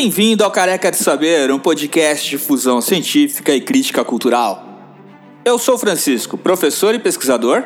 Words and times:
Bem-vindo 0.00 0.44
ao 0.44 0.50
Careca 0.52 0.92
de 0.92 0.96
Saber, 0.96 1.50
um 1.50 1.58
podcast 1.58 2.30
de 2.30 2.38
fusão 2.38 2.80
científica 2.80 3.52
e 3.52 3.60
crítica 3.60 4.04
cultural. 4.04 4.64
Eu 5.44 5.58
sou 5.58 5.76
Francisco, 5.76 6.38
professor 6.38 6.94
e 6.94 7.00
pesquisador. 7.00 7.64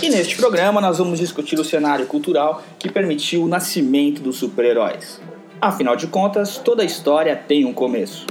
E 0.00 0.08
neste 0.08 0.36
programa 0.36 0.80
nós 0.80 0.98
vamos 0.98 1.18
discutir 1.18 1.58
o 1.58 1.64
cenário 1.64 2.06
cultural 2.06 2.62
que 2.78 2.88
permitiu 2.88 3.42
o 3.42 3.48
nascimento 3.48 4.22
dos 4.22 4.36
super-heróis. 4.36 5.20
Afinal 5.60 5.96
de 5.96 6.06
contas, 6.06 6.56
toda 6.56 6.84
história 6.84 7.34
tem 7.34 7.64
um 7.64 7.72
começo. 7.72 8.26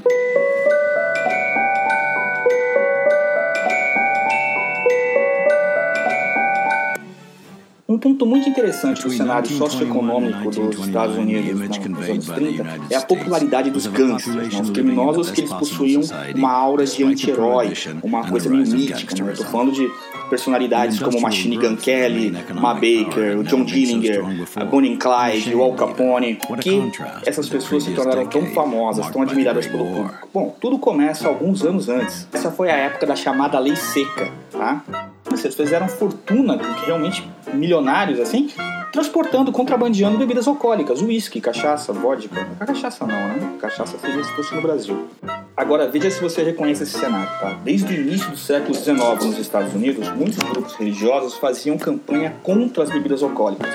Um 7.91 7.97
ponto 7.97 8.25
muito 8.25 8.47
interessante 8.47 9.03
do 9.03 9.11
cenário 9.11 9.49
socioeconômico 9.49 10.49
dos 10.49 10.87
Estados 10.87 11.17
Unidos 11.17 11.59
nos 11.89 12.09
anos 12.09 12.25
30 12.25 12.65
é 12.89 12.95
a 12.95 13.01
popularidade 13.01 13.69
dos 13.69 13.85
gangsters, 13.85 14.33
né? 14.33 14.61
os 14.61 14.69
criminosos 14.69 15.29
que 15.29 15.41
eles 15.41 15.51
possuíam 15.51 16.01
uma 16.33 16.53
aura 16.53 16.85
de 16.85 17.03
anti-herói, 17.03 17.73
uma 18.01 18.25
coisa 18.25 18.49
meio 18.49 18.65
mítica. 18.65 19.21
Né? 19.21 19.33
Estou 19.33 19.45
falando 19.47 19.73
de 19.73 19.91
personalidades 20.29 20.99
como 20.99 21.19
Machine 21.19 21.57
Gun 21.57 21.75
Kelly, 21.75 22.31
Ma 22.53 22.73
Baker, 22.73 23.37
o 23.37 23.43
John 23.43 23.65
Dillinger, 23.65 24.23
a 24.55 24.63
Bonnie 24.63 24.95
Clyde, 24.95 25.53
o 25.53 25.61
Al 25.61 25.73
Capone, 25.73 26.39
que 26.61 26.91
essas 27.25 27.49
pessoas 27.49 27.83
se 27.83 27.91
tornaram 27.91 28.25
tão 28.25 28.45
famosas, 28.53 29.09
tão 29.09 29.21
admiradas 29.21 29.67
pelo 29.67 29.85
público. 29.85 30.29
Bom, 30.33 30.55
tudo 30.61 30.79
começa 30.79 31.27
alguns 31.27 31.61
anos 31.65 31.89
antes. 31.89 32.25
Essa 32.31 32.49
foi 32.51 32.71
a 32.71 32.77
época 32.77 33.05
da 33.05 33.17
chamada 33.17 33.59
Lei 33.59 33.75
Seca, 33.75 34.31
tá? 34.49 34.81
Vocês 35.31 35.55
fizeram 35.55 35.87
fortuna, 35.87 36.59
realmente 36.85 37.27
milionários 37.53 38.19
assim, 38.19 38.49
transportando, 38.91 39.51
contrabandeando 39.51 40.17
bebidas 40.17 40.47
alcoólicas, 40.47 41.01
uísque, 41.01 41.39
cachaça, 41.39 41.93
vodka. 41.93 42.45
Cachaça 42.59 43.07
não, 43.07 43.27
né? 43.27 43.57
Cachaça 43.59 43.97
seria 43.97 44.23
se 44.23 44.31
fosse 44.35 44.53
no 44.53 44.61
Brasil. 44.61 45.07
Agora, 45.55 45.89
veja 45.89 46.11
se 46.11 46.21
você 46.21 46.43
reconhece 46.43 46.83
esse 46.83 46.99
cenário, 46.99 47.29
tá? 47.39 47.57
Desde 47.63 47.93
o 47.93 47.95
início 47.95 48.29
do 48.29 48.37
século 48.37 48.73
XIX 48.73 49.25
nos 49.25 49.37
Estados 49.39 49.73
Unidos, 49.73 50.09
muitos 50.09 50.37
grupos 50.37 50.75
religiosos 50.75 51.35
faziam 51.35 51.77
campanha 51.77 52.35
contra 52.43 52.83
as 52.83 52.89
bebidas 52.89 53.23
alcoólicas. 53.23 53.69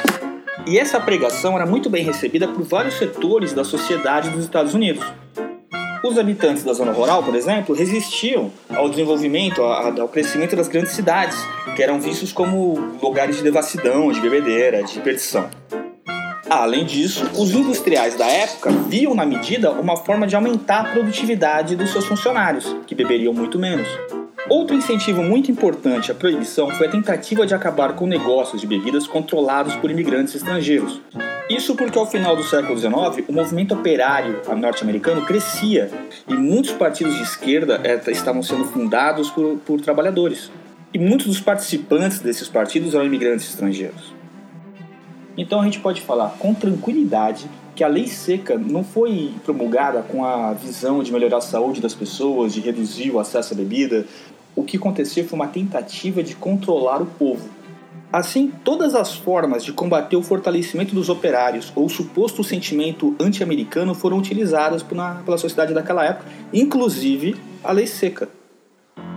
E 0.67 0.79
essa 0.79 1.01
pregação 1.01 1.57
era 1.57 1.65
muito 1.65 1.89
bem 1.89 2.05
recebida 2.05 2.47
por 2.49 2.63
vários 2.63 2.99
setores 2.99 3.53
da 3.53 3.65
sociedade 3.65 4.31
dos 4.31 4.45
Estados 4.45 4.75
Unidos. 4.75 5.05
Os 6.07 6.17
habitantes 6.17 6.63
da 6.63 6.73
zona 6.73 6.93
rural, 6.93 7.21
por 7.25 7.35
exemplo, 7.35 7.75
resistiam 7.75 8.53
ao 8.71 8.89
desenvolvimento, 8.89 9.61
ao 9.61 10.09
crescimento 10.09 10.55
das 10.55 10.69
grandes 10.69 10.93
cidades, 10.93 11.37
que 11.75 11.83
eram 11.83 12.01
vistos 12.01 12.33
como 12.33 12.79
lugares 13.03 13.39
de 13.39 13.43
devassidão, 13.43 14.13
de 14.13 14.21
bebedeira, 14.21 14.85
de 14.85 15.01
perdição. 15.01 15.51
Além 16.49 16.85
disso, 16.85 17.29
os 17.37 17.51
industriais 17.51 18.15
da 18.15 18.25
época 18.25 18.71
viam 18.89 19.17
na 19.17 19.27
medida 19.27 19.73
uma 19.73 19.97
forma 19.97 20.29
de 20.29 20.37
aumentar 20.37 20.83
a 20.83 20.93
produtividade 20.93 21.75
dos 21.75 21.91
seus 21.91 22.05
funcionários, 22.05 22.77
que 22.87 22.95
beberiam 22.95 23.35
muito 23.35 23.59
menos. 23.59 23.89
Outro 24.49 24.77
incentivo 24.77 25.25
muito 25.25 25.51
importante 25.51 26.13
à 26.13 26.15
proibição 26.15 26.71
foi 26.71 26.87
a 26.87 26.91
tentativa 26.91 27.45
de 27.45 27.53
acabar 27.53 27.95
com 27.95 28.07
negócios 28.07 28.61
de 28.61 28.67
bebidas 28.69 29.09
controlados 29.09 29.75
por 29.75 29.91
imigrantes 29.91 30.37
estrangeiros. 30.37 31.01
Isso 31.49 31.77
porque 31.77 31.97
ao 31.97 32.07
final 32.07 32.35
do 32.35 32.43
século 32.43 32.77
XIX 32.77 33.29
o 33.29 33.33
movimento 33.33 33.73
operário 33.73 34.43
norte-americano 34.57 35.25
crescia 35.25 35.89
e 36.27 36.35
muitos 36.35 36.73
partidos 36.73 37.15
de 37.15 37.23
esquerda 37.23 37.81
é, 37.85 38.11
estavam 38.11 38.43
sendo 38.43 38.65
fundados 38.65 39.31
por, 39.31 39.57
por 39.59 39.81
trabalhadores. 39.81 40.51
E 40.93 40.99
muitos 40.99 41.29
dos 41.29 41.41
participantes 41.41 42.19
desses 42.19 42.49
partidos 42.49 42.95
eram 42.95 43.07
imigrantes 43.07 43.49
estrangeiros. 43.49 44.13
Então 45.37 45.61
a 45.61 45.65
gente 45.65 45.79
pode 45.79 46.01
falar 46.01 46.31
com 46.31 46.53
tranquilidade 46.53 47.49
que 47.77 47.85
a 47.85 47.89
lei 47.89 48.09
seca 48.09 48.59
não 48.59 48.83
foi 48.83 49.33
promulgada 49.45 50.03
com 50.03 50.25
a 50.25 50.53
visão 50.53 51.01
de 51.01 51.13
melhorar 51.13 51.37
a 51.37 51.43
saúde 51.43 51.81
das 51.81 51.95
pessoas, 51.95 52.55
de 52.55 52.61
reduzir 52.61 53.13
o 53.13 53.21
acesso 53.21 53.55
à 53.55 53.57
bebida. 53.57 54.05
O 54.57 54.65
que 54.65 54.79
aconteceu 54.79 55.25
foi 55.25 55.39
uma 55.39 55.47
tentativa 55.47 56.25
de 56.25 56.35
controlar 56.35 57.03
o 57.03 57.07
povo. 57.07 57.49
Assim, 58.17 58.51
todas 58.65 58.95
as 58.95 59.15
formas 59.15 59.63
de 59.63 59.75
combater 59.75 60.17
o 60.17 60.23
fortalecimento 60.23 60.95
dos 60.95 61.11
operários 61.11 61.71
ou 61.77 61.87
suposto 61.87 62.43
sentimento 62.43 63.15
anti-americano 63.21 63.95
foram 63.95 64.17
utilizadas 64.17 64.83
pela 64.83 65.37
sociedade 65.37 65.75
daquela 65.75 66.03
época, 66.03 66.25
inclusive 66.51 67.37
a 67.63 67.73
lei 67.73 67.87
seca. 67.87 68.27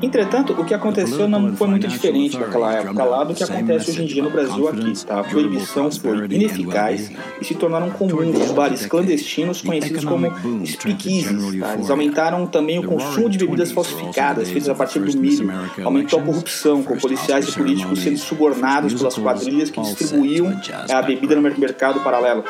Entretanto, 0.02 0.54
o 0.54 0.66
que 0.66 0.74
aconteceu 0.74 1.28
não 1.28 1.56
foi 1.56 1.68
muito 1.68 1.88
diferente 1.88 2.38
daquela 2.38 2.74
época 2.74 3.04
lá 3.04 3.24
do 3.24 3.34
que 3.34 3.44
acontece 3.44 3.92
hoje 3.92 4.04
em 4.04 4.06
dia 4.06 4.24
no 4.24 4.30
Brasil 4.30 4.68
aqui. 4.68 5.06
Tá? 5.06 5.20
A 5.20 5.24
proibição 5.24 5.92
foi 5.92 6.26
ineficaz 6.30 7.12
e 7.42 7.46
se 7.46 7.56
tornaram 7.56 7.90
comuns 7.90 8.38
os 8.38 8.52
bares 8.52 8.86
clandestinos 8.86 9.62
conhecidos 9.62 10.06
como 10.06 10.32
speakeasies. 10.66 11.60
Tá? 11.60 11.74
Eles 11.74 11.90
aumentaram 11.90 12.46
também 12.48 12.80
o 12.80 12.84
consumo 12.84 13.30
de 13.30 13.38
bebidas 13.38 13.72
falsificadas 13.72 14.50
feitas 14.50 14.70
a 14.70 14.76
partir 14.76 15.00
do 15.00 15.18
milho. 15.18 15.52
Aumentou 15.84 16.20
a 16.20 16.24
corrupção, 16.24 16.82
com 16.84 16.98
policiais 16.98 17.48
e 17.50 17.52
políticos 17.52 18.00
sendo 18.00 18.18
subornados 18.18 18.94
pelas 18.94 19.18
quadrilhas 19.18 19.70
que 19.70 19.82
distribuíam 19.82 20.60
a 20.90 21.02
bebida 21.02 21.36
no 21.36 21.42
mercado 21.42 22.00
paralelo. 22.02 22.44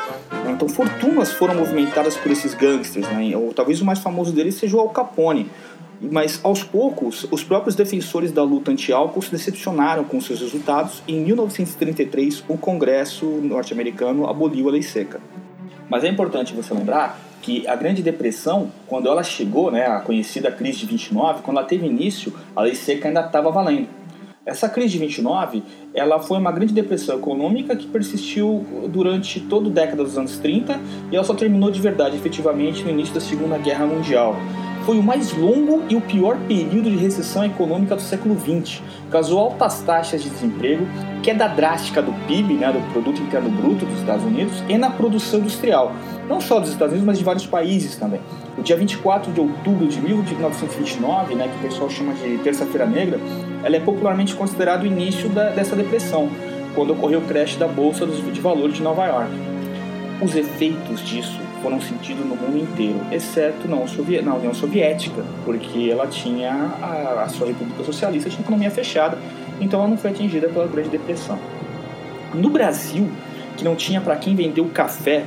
Então, 0.47 0.67
fortunas 0.67 1.31
foram 1.31 1.55
movimentadas 1.55 2.15
por 2.15 2.31
esses 2.31 2.53
gangsters. 2.53 3.07
Né? 3.07 3.35
Ou 3.35 3.53
talvez 3.53 3.81
o 3.81 3.85
mais 3.85 3.99
famoso 3.99 4.31
deles 4.31 4.55
seja 4.55 4.77
o 4.77 4.79
Al 4.79 4.89
Capone 4.89 5.49
mas 6.01 6.39
aos 6.43 6.63
poucos, 6.63 7.27
os 7.29 7.43
próprios 7.43 7.75
defensores 7.75 8.31
da 8.31 8.43
luta 8.43 8.71
anti-álcool 8.71 9.21
se 9.21 9.31
decepcionaram 9.31 10.03
com 10.03 10.21
seus 10.21 10.39
resultados 10.39 11.03
e 11.07 11.13
em 11.13 11.21
1933 11.25 12.43
o 12.47 12.57
Congresso 12.57 13.25
norte-americano 13.25 14.27
aboliu 14.27 14.69
a 14.69 14.71
lei 14.71 14.81
seca. 14.81 15.19
Mas 15.89 16.03
é 16.03 16.07
importante 16.07 16.53
você 16.53 16.73
lembrar 16.73 17.19
que 17.41 17.67
a 17.67 17.75
Grande 17.75 18.01
Depressão, 18.01 18.71
quando 18.87 19.07
ela 19.07 19.23
chegou, 19.23 19.71
né, 19.71 19.87
a 19.87 19.99
conhecida 19.99 20.51
crise 20.51 20.79
de 20.79 20.85
29, 20.85 21.41
quando 21.41 21.57
ela 21.57 21.65
teve 21.65 21.85
início, 21.85 22.33
a 22.55 22.61
lei 22.61 22.75
seca 22.75 23.07
ainda 23.07 23.21
estava 23.21 23.49
valendo. 23.51 23.87
Essa 24.45 24.67
crise 24.69 24.93
de 24.93 24.99
29, 24.99 25.63
ela 25.93 26.19
foi 26.19 26.37
uma 26.37 26.51
grande 26.51 26.73
depressão 26.73 27.17
econômica 27.17 27.75
que 27.75 27.85
persistiu 27.87 28.65
durante 28.87 29.39
toda 29.41 29.69
a 29.69 29.71
década 29.71 30.03
dos 30.03 30.17
anos 30.17 30.37
30 30.37 30.79
e 31.11 31.15
ela 31.15 31.25
só 31.25 31.33
terminou 31.33 31.69
de 31.69 31.79
verdade, 31.79 32.15
efetivamente, 32.15 32.83
no 32.83 32.89
início 32.89 33.13
da 33.13 33.21
Segunda 33.21 33.57
Guerra 33.57 33.85
Mundial 33.85 34.35
foi 34.85 34.97
o 34.97 35.03
mais 35.03 35.33
longo 35.33 35.83
e 35.89 35.95
o 35.95 36.01
pior 36.01 36.37
período 36.47 36.89
de 36.89 36.97
recessão 36.97 37.43
econômica 37.45 37.95
do 37.95 38.01
século 38.01 38.37
XX. 38.39 38.81
Causou 39.11 39.39
altas 39.39 39.81
taxas 39.81 40.23
de 40.23 40.29
desemprego, 40.29 40.87
queda 41.21 41.47
drástica 41.47 42.01
do 42.01 42.13
PIB, 42.27 42.55
né, 42.55 42.71
do 42.71 42.79
Produto 42.91 43.21
Interno 43.21 43.49
Bruto 43.49 43.85
dos 43.85 43.99
Estados 43.99 44.23
Unidos, 44.23 44.63
e 44.67 44.77
na 44.77 44.89
produção 44.89 45.39
industrial, 45.39 45.91
não 46.27 46.39
só 46.39 46.59
dos 46.59 46.69
Estados 46.69 46.93
Unidos, 46.93 47.05
mas 47.05 47.17
de 47.17 47.23
vários 47.23 47.45
países 47.45 47.95
também. 47.95 48.21
O 48.57 48.61
dia 48.61 48.75
24 48.75 49.31
de 49.31 49.39
outubro 49.39 49.87
de 49.87 49.99
1929, 49.99 51.35
né, 51.35 51.47
que 51.47 51.65
o 51.65 51.69
pessoal 51.69 51.89
chama 51.89 52.13
de 52.13 52.37
Terça-feira 52.39 52.85
Negra, 52.85 53.19
ela 53.63 53.75
é 53.75 53.79
popularmente 53.79 54.35
considerado 54.35 54.83
o 54.83 54.85
início 54.85 55.29
da, 55.29 55.49
dessa 55.49 55.75
depressão, 55.75 56.29
quando 56.75 56.93
ocorreu 56.93 57.19
o 57.19 57.23
crash 57.23 57.55
da 57.57 57.67
Bolsa 57.67 58.05
de 58.05 58.39
Valores 58.39 58.75
de 58.75 58.83
Nova 58.83 59.05
York. 59.05 59.31
Os 60.21 60.35
efeitos 60.35 61.01
disso 61.05 61.48
foram 61.61 61.79
sentidos 61.81 62.25
no 62.25 62.35
mundo 62.35 62.57
inteiro, 62.57 62.99
exceto 63.11 63.67
na 63.67 63.77
União 64.35 64.53
Soviética, 64.53 65.23
porque 65.45 65.89
ela 65.91 66.07
tinha 66.07 66.51
a, 66.81 67.23
a 67.23 67.29
sua 67.29 67.47
República 67.47 67.83
Socialista, 67.83 68.29
tinha 68.29 68.41
economia 68.41 68.71
fechada, 68.71 69.17
então 69.59 69.79
ela 69.79 69.89
não 69.89 69.97
foi 69.97 70.11
atingida 70.11 70.49
pela 70.49 70.67
Grande 70.67 70.89
Depressão. 70.89 71.37
No 72.33 72.49
Brasil, 72.49 73.09
que 73.57 73.63
não 73.63 73.75
tinha 73.75 73.99
para 73.99 74.15
quem 74.15 74.35
vender 74.35 74.61
o 74.61 74.69
café, 74.69 75.23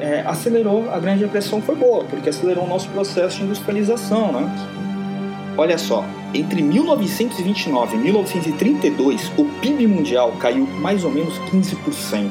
é, 0.00 0.20
acelerou, 0.26 0.90
a 0.90 0.98
Grande 0.98 1.20
Depressão 1.20 1.60
foi 1.60 1.74
boa, 1.74 2.04
porque 2.04 2.28
acelerou 2.28 2.64
o 2.64 2.68
nosso 2.68 2.88
processo 2.88 3.38
de 3.38 3.44
industrialização, 3.44 4.32
né? 4.32 4.68
Olha 5.56 5.76
só, 5.76 6.04
entre 6.32 6.62
1929 6.62 7.96
e 7.96 7.98
1932, 7.98 9.32
o 9.36 9.44
PIB 9.60 9.86
mundial 9.86 10.32
caiu 10.40 10.66
mais 10.66 11.04
ou 11.04 11.10
menos 11.10 11.38
15%. 11.50 12.30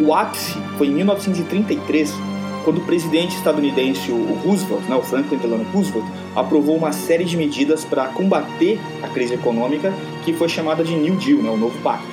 O 0.00 0.14
ápice 0.14 0.58
foi 0.78 0.86
em 0.86 0.92
1933, 0.92 2.14
quando 2.64 2.78
o 2.78 2.84
presidente 2.84 3.36
estadunidense 3.36 4.10
o 4.10 4.38
Roosevelt, 4.44 4.82
né, 4.88 4.96
o 4.96 5.02
Franklin 5.02 5.38
Delano 5.38 5.64
Roosevelt, 5.72 6.06
aprovou 6.34 6.76
uma 6.76 6.92
série 6.92 7.24
de 7.24 7.36
medidas 7.36 7.84
para 7.84 8.06
combater 8.08 8.80
a 9.02 9.08
crise 9.08 9.34
econômica 9.34 9.92
que 10.24 10.32
foi 10.32 10.48
chamada 10.48 10.82
de 10.82 10.94
New 10.94 11.16
Deal, 11.16 11.38
né, 11.38 11.50
o 11.50 11.56
novo 11.56 11.78
pacto. 11.82 12.06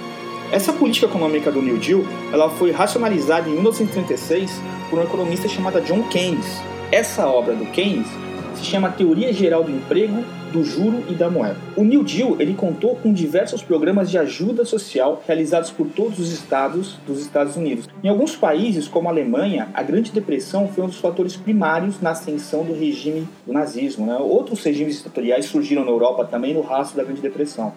Essa 0.51 0.73
política 0.73 1.05
econômica 1.05 1.51
do 1.51 1.61
New 1.61 1.77
Deal 1.77 2.03
ela 2.33 2.49
foi 2.49 2.71
racionalizada 2.71 3.47
em 3.47 3.53
1936 3.53 4.61
por 4.89 4.99
um 4.99 5.03
economista 5.03 5.47
chamado 5.47 5.79
John 5.81 6.03
Keynes. 6.03 6.61
Essa 6.91 7.27
obra 7.27 7.55
do 7.55 7.65
Keynes 7.67 8.07
se 8.55 8.65
chama 8.65 8.89
Teoria 8.89 9.31
Geral 9.31 9.63
do 9.63 9.71
Emprego, 9.71 10.25
do 10.51 10.63
Juro 10.63 11.03
e 11.09 11.13
da 11.13 11.29
Moeda. 11.29 11.57
O 11.75 11.83
New 11.83 12.03
Deal 12.03 12.35
ele 12.39 12.53
contou 12.53 12.95
com 12.95 13.13
diversos 13.13 13.61
programas 13.61 14.09
de 14.09 14.17
ajuda 14.17 14.65
social 14.65 15.21
realizados 15.25 15.71
por 15.71 15.87
todos 15.87 16.19
os 16.19 16.31
estados 16.31 16.97
dos 17.05 17.21
Estados 17.21 17.55
Unidos. 17.55 17.87
Em 18.03 18.09
alguns 18.09 18.35
países, 18.35 18.87
como 18.87 19.07
a 19.07 19.11
Alemanha, 19.11 19.69
a 19.73 19.83
Grande 19.83 20.11
Depressão 20.11 20.67
foi 20.67 20.83
um 20.83 20.87
dos 20.87 20.99
fatores 20.99 21.35
primários 21.35 22.01
na 22.01 22.11
ascensão 22.11 22.63
do 22.63 22.73
regime 22.73 23.27
do 23.45 23.53
nazismo. 23.53 24.05
Né? 24.05 24.17
Outros 24.17 24.63
regimes 24.63 24.97
ditatoriais 24.97 25.45
surgiram 25.45 25.85
na 25.85 25.91
Europa 25.91 26.25
também 26.25 26.53
no 26.53 26.61
rastro 26.61 26.97
da 26.97 27.03
Grande 27.03 27.21
Depressão. 27.21 27.73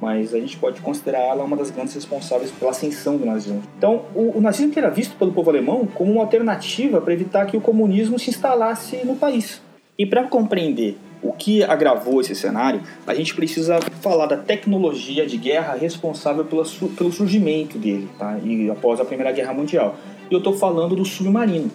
mas 0.00 0.34
a 0.34 0.38
gente 0.40 0.56
pode 0.56 0.80
considerar 0.80 1.20
ela 1.20 1.44
uma 1.44 1.56
das 1.56 1.70
grandes 1.70 1.94
responsáveis 1.94 2.50
pela 2.50 2.72
ascensão 2.72 3.16
do 3.16 3.24
nazismo. 3.24 3.62
Então, 3.78 4.02
o, 4.14 4.38
o 4.38 4.40
nazismo 4.40 4.72
era 4.76 4.90
visto 4.90 5.16
pelo 5.16 5.32
povo 5.32 5.48
alemão 5.48 5.86
como 5.86 6.10
uma 6.10 6.22
alternativa 6.22 7.00
para 7.00 7.12
evitar 7.12 7.46
que 7.46 7.56
o 7.56 7.60
comunismo 7.60 8.18
se 8.18 8.30
instalasse 8.30 9.04
no 9.04 9.14
país. 9.14 9.62
E 9.96 10.04
para 10.04 10.24
compreender 10.24 10.98
o 11.22 11.32
que 11.32 11.62
agravou 11.62 12.20
esse 12.20 12.34
cenário, 12.34 12.82
a 13.06 13.14
gente 13.14 13.34
precisa 13.34 13.78
falar 14.00 14.26
da 14.26 14.36
tecnologia 14.36 15.24
de 15.24 15.36
guerra 15.36 15.74
responsável 15.74 16.44
pela, 16.44 16.64
pelo 16.96 17.12
surgimento 17.12 17.78
dele, 17.78 18.08
tá? 18.18 18.38
E 18.42 18.68
após 18.68 18.98
a 18.98 19.04
Primeira 19.04 19.30
Guerra 19.30 19.54
Mundial. 19.54 19.94
E 20.28 20.34
eu 20.34 20.38
estou 20.38 20.52
falando 20.52 20.96
do 20.96 21.04
submarino. 21.04 21.70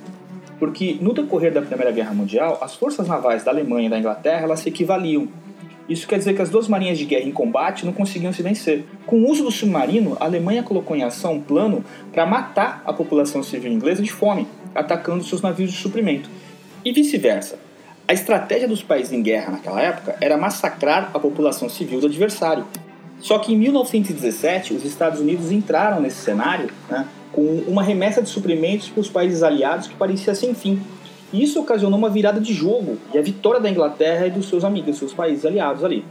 Porque 0.59 0.97
no 0.99 1.13
decorrer 1.13 1.53
da 1.53 1.61
Primeira 1.61 1.91
Guerra 1.91 2.13
Mundial, 2.13 2.59
as 2.61 2.75
forças 2.75 3.07
navais 3.07 3.43
da 3.43 3.51
Alemanha 3.51 3.87
e 3.87 3.89
da 3.89 3.97
Inglaterra 3.97 4.41
elas 4.41 4.59
se 4.59 4.69
equivaliam. 4.69 5.27
Isso 5.87 6.05
quer 6.05 6.17
dizer 6.17 6.33
que 6.33 6.41
as 6.41 6.49
duas 6.49 6.67
marinhas 6.67 6.97
de 6.97 7.05
guerra 7.05 7.23
em 7.23 7.31
combate 7.31 7.85
não 7.85 7.93
conseguiam 7.93 8.33
se 8.33 8.43
vencer. 8.43 8.83
Com 9.05 9.21
o 9.21 9.29
uso 9.29 9.43
do 9.43 9.51
submarino, 9.51 10.17
a 10.19 10.25
Alemanha 10.25 10.61
colocou 10.61 10.97
em 10.97 11.03
ação 11.03 11.35
um 11.35 11.41
plano 11.41 11.85
para 12.11 12.25
matar 12.25 12.81
a 12.85 12.91
população 12.91 13.41
civil 13.41 13.71
inglesa 13.71 14.03
de 14.03 14.11
fome, 14.11 14.45
atacando 14.75 15.23
seus 15.23 15.41
navios 15.41 15.71
de 15.71 15.77
suprimento. 15.77 16.29
E 16.83 16.91
vice-versa. 16.91 17.66
A 18.09 18.13
estratégia 18.13 18.69
dos 18.69 18.81
países 18.81 19.11
em 19.11 19.21
guerra 19.21 19.51
naquela 19.51 19.81
época 19.81 20.15
era 20.21 20.37
massacrar 20.37 21.11
a 21.13 21.19
população 21.19 21.67
civil 21.67 21.99
do 21.99 22.07
adversário. 22.07 22.65
Só 23.19 23.37
que 23.37 23.53
em 23.53 23.57
1917, 23.57 24.73
os 24.73 24.85
Estados 24.85 25.19
Unidos 25.19 25.51
entraram 25.51 25.99
nesse 25.99 26.21
cenário 26.21 26.69
né, 26.89 27.05
com 27.33 27.41
uma 27.67 27.83
remessa 27.83 28.21
de 28.21 28.29
suprimentos 28.29 28.87
para 28.87 29.01
os 29.01 29.09
países 29.09 29.43
aliados 29.43 29.87
que 29.87 29.95
parecia 29.95 30.33
sem 30.33 30.55
fim. 30.55 30.81
E 31.33 31.43
isso 31.43 31.59
ocasionou 31.59 31.99
uma 31.99 32.09
virada 32.09 32.39
de 32.39 32.53
jogo 32.53 32.97
e 33.13 33.17
a 33.17 33.21
vitória 33.21 33.59
da 33.59 33.69
Inglaterra 33.69 34.27
e 34.27 34.31
dos 34.31 34.47
seus 34.47 34.63
amigos, 34.63 34.91
dos 34.91 34.99
seus 34.99 35.13
países 35.13 35.45
aliados 35.45 35.83
ali. 35.83 36.05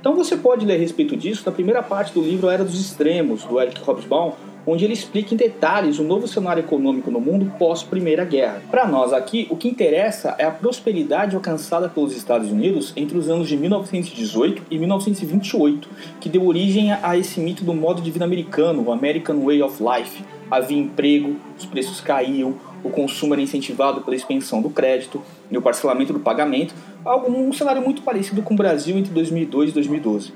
Então 0.00 0.14
você 0.14 0.36
pode 0.36 0.64
ler 0.64 0.76
a 0.76 0.78
respeito 0.78 1.16
disso 1.16 1.42
na 1.44 1.50
primeira 1.50 1.82
parte 1.82 2.12
do 2.14 2.22
livro 2.22 2.48
Era 2.48 2.62
dos 2.62 2.80
Extremos, 2.80 3.42
do 3.42 3.60
Eric 3.60 3.82
Hobsbawm, 3.82 4.34
onde 4.66 4.84
ele 4.84 4.94
explica 4.94 5.34
em 5.34 5.36
detalhes 5.36 5.98
o 5.98 6.04
novo 6.04 6.28
cenário 6.28 6.60
econômico 6.60 7.10
no 7.10 7.20
mundo 7.20 7.52
pós-Primeira 7.58 8.24
Guerra. 8.24 8.62
Para 8.70 8.86
nós 8.86 9.12
aqui, 9.12 9.46
o 9.50 9.56
que 9.56 9.68
interessa 9.68 10.34
é 10.38 10.44
a 10.44 10.50
prosperidade 10.50 11.34
alcançada 11.34 11.88
pelos 11.88 12.16
Estados 12.16 12.50
Unidos 12.50 12.92
entre 12.96 13.16
os 13.16 13.28
anos 13.28 13.48
de 13.48 13.56
1918 13.56 14.62
e 14.70 14.78
1928, 14.78 15.88
que 16.20 16.28
deu 16.28 16.46
origem 16.46 16.92
a 16.92 17.16
esse 17.16 17.40
mito 17.40 17.64
do 17.64 17.74
modo 17.74 18.02
de 18.02 18.10
vida 18.10 18.24
americano, 18.24 18.82
o 18.82 18.92
American 18.92 19.44
Way 19.44 19.62
of 19.62 19.82
Life. 19.82 20.24
Havia 20.50 20.78
emprego, 20.78 21.36
os 21.56 21.64
preços 21.64 22.00
caíam, 22.00 22.56
o 22.82 22.90
consumo 22.90 23.34
era 23.34 23.42
incentivado 23.42 24.00
pela 24.00 24.16
expansão 24.16 24.60
do 24.60 24.70
crédito 24.70 25.22
e 25.50 25.56
o 25.56 25.62
parcelamento 25.62 26.12
do 26.12 26.20
pagamento, 26.20 26.74
algo 27.04 27.30
um 27.30 27.52
cenário 27.52 27.82
muito 27.82 28.02
parecido 28.02 28.42
com 28.42 28.54
o 28.54 28.56
Brasil 28.56 28.96
entre 28.96 29.12
2002 29.12 29.70
e 29.70 29.72
2012. 29.72 30.32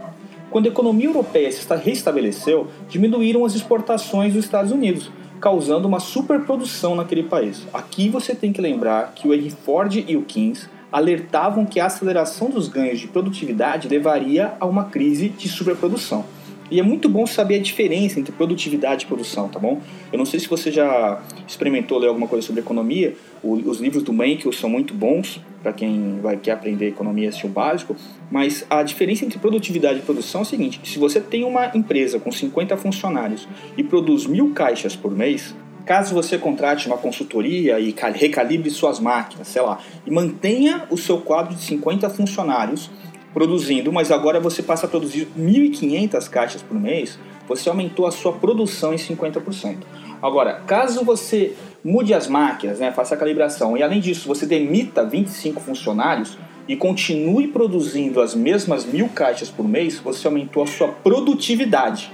Quando 0.55 0.67
a 0.67 0.69
economia 0.69 1.09
europeia 1.09 1.51
se 1.51 1.67
restabeleceu, 1.75 2.69
diminuíram 2.89 3.45
as 3.45 3.57
exportações 3.57 4.35
dos 4.35 4.45
Estados 4.45 4.71
Unidos, 4.71 5.11
causando 5.41 5.89
uma 5.89 5.99
superprodução 5.99 6.95
naquele 6.95 7.25
país. 7.25 7.67
Aqui 7.75 8.09
você 8.09 8.37
tem 8.37 8.53
que 8.53 8.61
lembrar 8.61 9.15
que 9.17 9.27
o 9.27 9.35
Henry 9.35 9.51
Ford 9.51 10.05
e 10.07 10.17
o 10.17 10.23
Keynes 10.23 10.69
alertavam 10.93 11.67
que 11.67 11.81
a 11.81 11.87
aceleração 11.87 12.51
dos 12.51 12.69
ganhos 12.69 13.01
de 13.01 13.09
produtividade 13.09 13.89
levaria 13.89 14.55
a 14.61 14.65
uma 14.65 14.85
crise 14.85 15.29
de 15.29 15.49
superprodução. 15.49 16.25
E 16.71 16.81
é 16.81 16.83
muito 16.83 17.09
bom 17.09 17.27
saber 17.27 17.57
a 17.57 17.63
diferença 17.63 18.19
entre 18.19 18.33
produtividade 18.33 19.05
e 19.05 19.07
produção, 19.07 19.49
tá 19.49 19.59
bom? 19.59 19.81
Eu 20.13 20.19
não 20.19 20.25
sei 20.25 20.41
se 20.41 20.49
você 20.49 20.73
já 20.73 21.23
experimentou 21.47 21.99
ler 21.99 22.09
alguma 22.09 22.27
coisa 22.27 22.47
sobre 22.47 22.63
economia. 22.63 23.15
O, 23.43 23.53
os 23.69 23.81
livros 23.81 24.03
do 24.03 24.13
Menkel 24.13 24.53
são 24.53 24.71
muito 24.71 24.95
bons 24.95 25.41
para 25.63 25.73
quem 25.73 26.19
vai 26.23 26.37
quer 26.37 26.53
aprender 26.53 26.89
economia 26.89 27.29
assim, 27.29 27.47
o 27.47 27.51
básico. 27.51 27.95
Mas 28.31 28.67
a 28.71 28.83
diferença 28.83 29.25
entre 29.25 29.39
produtividade 29.39 29.99
e 29.99 30.03
produção 30.03 30.41
é 30.41 30.45
o 30.45 30.47
seguinte: 30.47 30.81
se 30.85 30.99
você 30.99 31.21
tem 31.21 31.45
uma 31.45 31.71
empresa 31.75 32.19
com 32.19 32.33
50 32.33 32.77
funcionários 32.77 33.47
e 33.77 33.83
produz 33.83 34.27
mil 34.27 34.53
caixas 34.53 34.97
por 34.97 35.15
mês, 35.15 35.55
Caso 35.85 36.15
você 36.15 36.39
contrate 36.39 36.87
uma 36.87 36.97
consultoria 36.97 37.79
e 37.79 37.95
recalibre 38.15 38.71
suas 38.71 38.99
máquinas, 38.99 39.49
sei 39.49 39.61
lá, 39.61 39.79
e 40.07 40.11
mantenha 40.11 40.85
o 40.91 40.97
seu 40.97 41.21
quadro 41.21 41.55
de 41.55 41.63
50 41.63 42.09
funcionários 42.09 42.91
produzindo, 43.35 43.93
mas 43.93 44.13
agora 44.13 44.39
você 44.39 44.63
passa 44.63 44.87
a 44.87 44.89
produzir 44.89 45.29
1.500 45.37 46.31
caixas 46.31 46.63
por 46.63 46.81
mês, 46.81 47.19
você 47.47 47.69
aumentou 47.69 48.07
a 48.07 48.13
sua 48.13 48.33
produção 48.33 48.95
em 48.95 48.97
50%. 48.97 49.79
Agora, 50.23 50.63
caso 50.67 51.05
você 51.05 51.55
mude 51.85 52.15
as 52.15 52.29
máquinas, 52.29 52.79
né, 52.79 52.93
faça 52.93 53.15
a 53.15 53.19
calibração 53.19 53.77
e 53.77 53.83
além 53.83 54.01
disso 54.01 54.27
você 54.27 54.47
demita 54.47 55.05
25 55.05 55.61
funcionários 55.61 56.39
e 56.67 56.77
continue 56.77 57.49
produzindo 57.49 58.23
as 58.23 58.35
mesmas 58.35 58.87
mil 58.87 59.09
caixas 59.09 59.51
por 59.51 59.69
mês, 59.69 59.99
você 59.99 60.27
aumentou 60.27 60.63
a 60.63 60.67
sua 60.67 60.89
produtividade. 60.89 62.11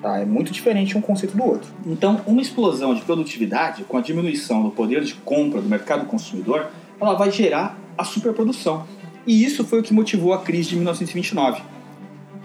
Tá? 0.00 0.18
É 0.18 0.24
muito 0.24 0.52
diferente 0.52 0.96
um 0.96 1.00
conceito 1.00 1.36
do 1.36 1.44
outro. 1.44 1.70
Então, 1.86 2.20
uma 2.26 2.40
explosão 2.40 2.94
de 2.94 3.02
produtividade 3.02 3.84
com 3.84 3.98
a 3.98 4.00
diminuição 4.00 4.62
do 4.62 4.70
poder 4.70 5.02
de 5.02 5.14
compra 5.14 5.60
do 5.60 5.68
mercado 5.68 6.06
consumidor, 6.06 6.68
ela 7.00 7.14
vai 7.14 7.30
gerar 7.30 7.78
a 7.96 8.04
superprodução. 8.04 8.86
E 9.26 9.44
isso 9.44 9.64
foi 9.64 9.80
o 9.80 9.82
que 9.82 9.94
motivou 9.94 10.32
a 10.32 10.42
crise 10.42 10.70
de 10.70 10.76
1929. 10.76 11.62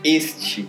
Este 0.04 0.68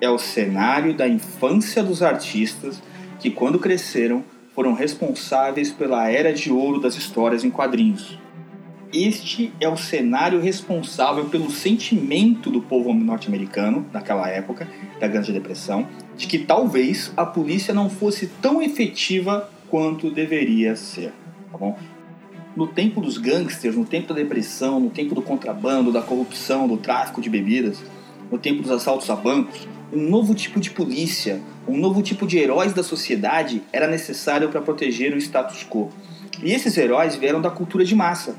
é 0.00 0.08
o 0.08 0.18
cenário 0.18 0.94
da 0.94 1.06
infância 1.06 1.82
dos 1.82 2.02
artistas 2.02 2.82
que, 3.18 3.30
quando 3.30 3.58
cresceram, 3.58 4.24
foram 4.54 4.72
responsáveis 4.72 5.70
pela 5.70 6.08
era 6.08 6.32
de 6.32 6.50
ouro 6.50 6.80
das 6.80 6.96
histórias 6.96 7.44
em 7.44 7.50
quadrinhos. 7.50 8.18
Este 8.92 9.52
é 9.60 9.68
o 9.68 9.76
cenário 9.76 10.40
responsável 10.40 11.26
pelo 11.26 11.50
sentimento 11.50 12.50
do 12.50 12.60
povo 12.60 12.92
norte-americano 12.92 13.86
naquela 13.92 14.28
época, 14.28 14.66
da 14.98 15.06
Grande 15.06 15.32
Depressão, 15.32 15.86
de 16.16 16.26
que 16.26 16.38
talvez 16.38 17.12
a 17.16 17.24
polícia 17.24 17.72
não 17.72 17.88
fosse 17.88 18.26
tão 18.42 18.60
efetiva 18.60 19.48
quanto 19.68 20.10
deveria 20.10 20.74
ser. 20.74 21.12
Tá 21.52 21.58
bom? 21.58 21.78
No 22.56 22.66
tempo 22.66 23.00
dos 23.00 23.16
gangsters, 23.16 23.76
no 23.76 23.84
tempo 23.84 24.08
da 24.08 24.14
depressão, 24.14 24.80
no 24.80 24.90
tempo 24.90 25.14
do 25.14 25.22
contrabando, 25.22 25.92
da 25.92 26.02
corrupção, 26.02 26.66
do 26.66 26.76
tráfico 26.76 27.20
de 27.20 27.30
bebidas, 27.30 27.82
no 28.30 28.38
tempo 28.38 28.62
dos 28.62 28.70
assaltos 28.70 29.08
a 29.10 29.16
bancos, 29.16 29.66
um 29.92 30.08
novo 30.08 30.34
tipo 30.34 30.60
de 30.60 30.70
polícia, 30.70 31.40
um 31.66 31.76
novo 31.76 32.02
tipo 32.02 32.26
de 32.26 32.38
heróis 32.38 32.72
da 32.72 32.82
sociedade 32.82 33.62
era 33.72 33.86
necessário 33.86 34.48
para 34.48 34.60
proteger 34.60 35.14
o 35.14 35.18
status 35.18 35.66
quo. 35.68 35.90
E 36.42 36.52
esses 36.52 36.76
heróis 36.76 37.16
vieram 37.16 37.40
da 37.40 37.50
cultura 37.50 37.84
de 37.84 37.94
massa. 37.94 38.36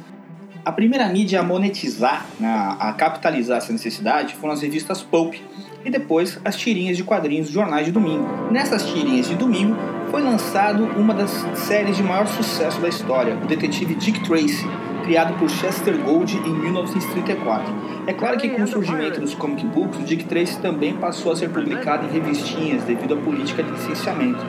A 0.64 0.72
primeira 0.72 1.08
mídia 1.08 1.40
a 1.40 1.44
monetizar, 1.44 2.26
né, 2.40 2.48
a 2.80 2.94
capitalizar 2.94 3.58
essa 3.58 3.74
necessidade 3.74 4.36
foram 4.36 4.54
as 4.54 4.62
revistas 4.62 5.02
Pulp 5.02 5.36
e 5.84 5.90
depois 5.90 6.40
as 6.44 6.56
tirinhas 6.56 6.98
de 6.98 7.04
quadrinhos 7.04 7.48
dos 7.48 7.54
jornais 7.54 7.86
de 7.86 7.92
domingo. 7.92 8.28
Nessas 8.52 8.86
tirinhas 8.86 9.28
de 9.28 9.36
domingo, 9.36 9.76
foi 10.12 10.22
lançado 10.22 10.84
uma 10.98 11.14
das 11.14 11.32
séries 11.56 11.96
de 11.96 12.04
maior 12.04 12.28
sucesso 12.28 12.82
da 12.82 12.90
história, 12.90 13.34
o 13.36 13.48
detetive 13.48 13.96
Dick 13.96 14.20
Tracy, 14.22 14.68
criado 15.04 15.38
por 15.40 15.50
Chester 15.50 15.98
Gould 15.98 16.38
em 16.38 16.54
1934. 16.54 17.74
É 18.06 18.14
claro 18.14 18.38
que 18.38 18.50
com 18.50 18.62
o 18.62 18.68
surgimento 18.68 19.22
dos 19.22 19.34
comic 19.34 19.66
books, 19.68 20.00
o 20.00 20.04
Dick 20.04 20.26
Tracy 20.26 20.60
também 20.60 20.94
passou 20.94 21.32
a 21.32 21.36
ser 21.36 21.50
publicado 21.50 22.06
em 22.06 22.12
revistinhas 22.12 22.84
devido 22.84 23.14
à 23.14 23.18
política 23.18 23.64
de 23.64 23.72
licenciamento. 23.72 24.40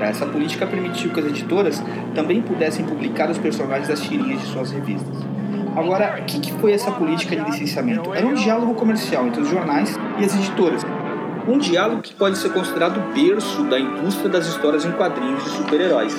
Essa 0.00 0.24
política 0.24 0.66
permitiu 0.66 1.12
que 1.12 1.20
as 1.20 1.26
editoras 1.26 1.82
também 2.14 2.40
pudessem 2.40 2.84
publicar 2.86 3.30
os 3.30 3.36
personagens 3.36 3.88
das 3.88 4.00
tirinhas 4.00 4.40
de 4.40 4.46
suas 4.46 4.70
revistas. 4.70 5.18
Agora, 5.76 6.20
o 6.20 6.24
que 6.24 6.52
foi 6.54 6.72
essa 6.72 6.90
política 6.90 7.36
de 7.36 7.42
licenciamento? 7.42 8.12
Era 8.12 8.26
um 8.26 8.34
diálogo 8.34 8.74
comercial 8.74 9.26
entre 9.26 9.42
os 9.42 9.48
jornais 9.48 9.96
e 10.18 10.24
as 10.24 10.34
editoras, 10.34 10.84
um 11.46 11.58
diálogo 11.58 12.02
que 12.02 12.14
pode 12.14 12.38
ser 12.38 12.52
considerado 12.52 12.98
o 12.98 13.14
berço 13.14 13.62
da 13.64 13.78
indústria 13.78 14.28
das 14.28 14.46
histórias 14.46 14.84
em 14.84 14.92
quadrinhos 14.92 15.44
de 15.44 15.50
super-heróis. 15.50 16.14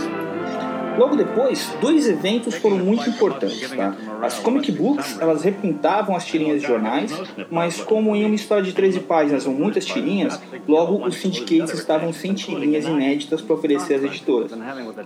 Logo 0.97 1.15
depois, 1.15 1.71
dois 1.79 2.07
eventos 2.07 2.55
foram 2.55 2.77
muito 2.77 3.09
importantes. 3.09 3.69
Tá? 3.69 3.95
As 4.21 4.39
comic 4.39 4.71
books 4.71 5.19
elas 5.19 5.43
repintavam 5.43 6.15
as 6.15 6.25
tirinhas 6.25 6.61
de 6.61 6.67
jornais, 6.67 7.11
mas 7.49 7.81
como 7.81 8.15
em 8.15 8.25
uma 8.25 8.35
história 8.35 8.63
de 8.63 8.73
13 8.73 9.01
páginas 9.01 9.43
são 9.43 9.53
muitas 9.53 9.85
tirinhas, 9.85 10.39
logo 10.67 11.05
os 11.05 11.15
syndicates 11.15 11.73
estavam 11.73 12.13
sem 12.13 12.33
tirinhas 12.33 12.85
inéditas 12.85 13.41
para 13.41 13.55
oferecer 13.55 13.95
às 13.95 14.03
editoras. 14.03 14.51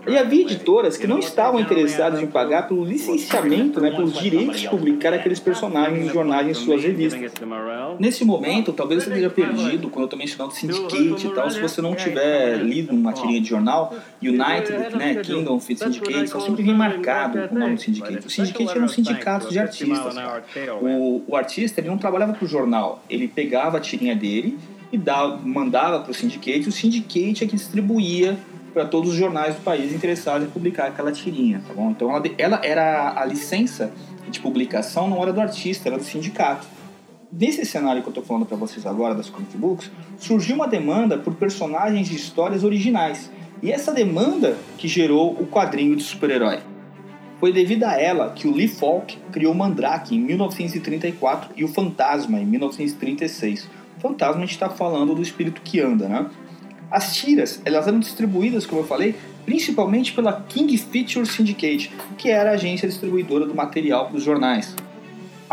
E 0.07 0.17
havia 0.17 0.41
editoras 0.41 0.97
que 0.97 1.07
não 1.07 1.19
estavam 1.19 1.59
interessadas 1.59 2.21
em 2.21 2.27
pagar 2.27 2.67
pelo 2.67 2.83
licenciamento, 2.83 3.79
né, 3.79 3.91
pelos 3.91 4.13
direitos 4.13 4.61
de 4.61 4.69
publicar 4.69 5.13
aqueles 5.13 5.39
personagens 5.39 6.05
em 6.05 6.09
jornais 6.09 6.47
em 6.47 6.53
suas 6.53 6.83
revistas. 6.83 7.31
Nesse 7.99 8.25
momento, 8.25 8.73
talvez 8.73 9.03
você 9.03 9.09
esteja 9.09 9.29
perdido 9.29 9.89
quando 9.89 10.03
eu 10.03 10.05
estou 10.05 10.19
mencionando 10.19 10.53
syndicate 10.53 11.27
e 11.27 11.33
tal, 11.33 11.49
se 11.49 11.59
você 11.59 11.81
não 11.81 11.95
tiver 11.95 12.57
lido 12.57 12.93
uma 12.93 13.13
tirinha 13.13 13.41
de 13.41 13.49
jornal, 13.49 13.93
United, 14.21 14.95
né, 14.95 15.15
Kingdom, 15.15 15.59
Sempre 15.77 16.73
marcado 16.73 17.39
o 17.51 17.59
nome 17.59 17.75
do 17.75 17.81
Syndicate. 17.81 18.27
O 18.27 18.29
Syndicate 18.29 18.69
era 18.69 18.83
um 18.83 18.87
sindicato 18.87 19.49
de 19.49 19.59
artistas. 19.59 20.15
O, 20.81 21.23
o 21.27 21.35
artista 21.35 21.79
ele 21.79 21.87
não 21.87 21.97
trabalhava 21.97 22.33
para 22.33 22.45
o 22.45 22.47
jornal, 22.47 23.03
ele 23.09 23.27
pegava 23.27 23.77
a 23.77 23.79
tirinha 23.79 24.15
dele 24.15 24.57
e 24.91 24.97
dava, 24.97 25.37
mandava 25.43 25.99
para 25.99 26.11
o 26.11 26.13
Syndicate, 26.13 26.69
o 26.69 26.71
Syndicate 26.71 27.43
é 27.43 27.47
que 27.47 27.55
distribuía 27.55 28.37
para 28.73 28.85
todos 28.85 29.11
os 29.11 29.15
jornais 29.15 29.55
do 29.55 29.61
país 29.61 29.93
interessados 29.93 30.47
em 30.47 30.51
publicar 30.51 30.87
aquela 30.87 31.11
tirinha, 31.11 31.61
tá 31.65 31.73
bom? 31.73 31.91
Então 31.91 32.13
ela, 32.13 32.23
ela 32.37 32.61
era 32.61 33.19
a 33.19 33.25
licença 33.25 33.91
de 34.29 34.39
publicação 34.39 35.09
não 35.09 35.21
era 35.21 35.31
do 35.31 35.39
artista, 35.39 35.89
era 35.89 35.97
do 35.97 36.03
sindicato. 36.03 36.67
nesse 37.31 37.65
cenário 37.65 38.01
que 38.01 38.07
eu 38.07 38.11
estou 38.11 38.23
falando 38.23 38.45
para 38.45 38.57
vocês 38.57 38.85
agora 38.85 39.15
das 39.15 39.29
comic 39.29 39.55
books, 39.57 39.91
surgiu 40.17 40.55
uma 40.55 40.67
demanda 40.67 41.17
por 41.17 41.33
personagens 41.35 42.07
de 42.07 42.15
histórias 42.15 42.63
originais. 42.63 43.31
E 43.61 43.71
essa 43.71 43.91
demanda 43.91 44.57
que 44.77 44.87
gerou 44.87 45.31
o 45.31 45.47
quadrinho 45.47 45.95
de 45.95 46.03
super-herói. 46.03 46.59
Foi 47.39 47.51
devido 47.51 47.83
a 47.83 47.99
ela 47.99 48.31
que 48.31 48.47
o 48.47 48.53
Lee 48.53 48.67
Falk 48.67 49.17
criou 49.31 49.53
Mandrake 49.53 50.15
em 50.15 50.19
1934 50.19 51.51
e 51.55 51.63
o 51.63 51.67
Fantasma 51.67 52.39
em 52.39 52.45
1936. 52.45 53.69
O 53.97 54.01
Fantasma 54.01 54.37
a 54.37 54.41
gente 54.41 54.51
está 54.51 54.69
falando 54.69 55.13
do 55.13 55.21
espírito 55.21 55.61
que 55.61 55.79
anda, 55.79 56.07
né? 56.07 56.25
As 56.89 57.15
tiras, 57.15 57.61
elas 57.65 57.87
eram 57.87 57.99
distribuídas, 57.99 58.65
como 58.65 58.81
eu 58.81 58.85
falei, 58.85 59.15
principalmente 59.45 60.13
pela 60.13 60.41
King 60.47 60.77
Feature 60.77 61.25
Syndicate, 61.25 61.91
que 62.17 62.29
era 62.29 62.51
a 62.51 62.53
agência 62.53 62.87
distribuidora 62.87 63.45
do 63.45 63.53
material 63.53 64.07
para 64.07 64.17
os 64.17 64.23
jornais. 64.23 64.75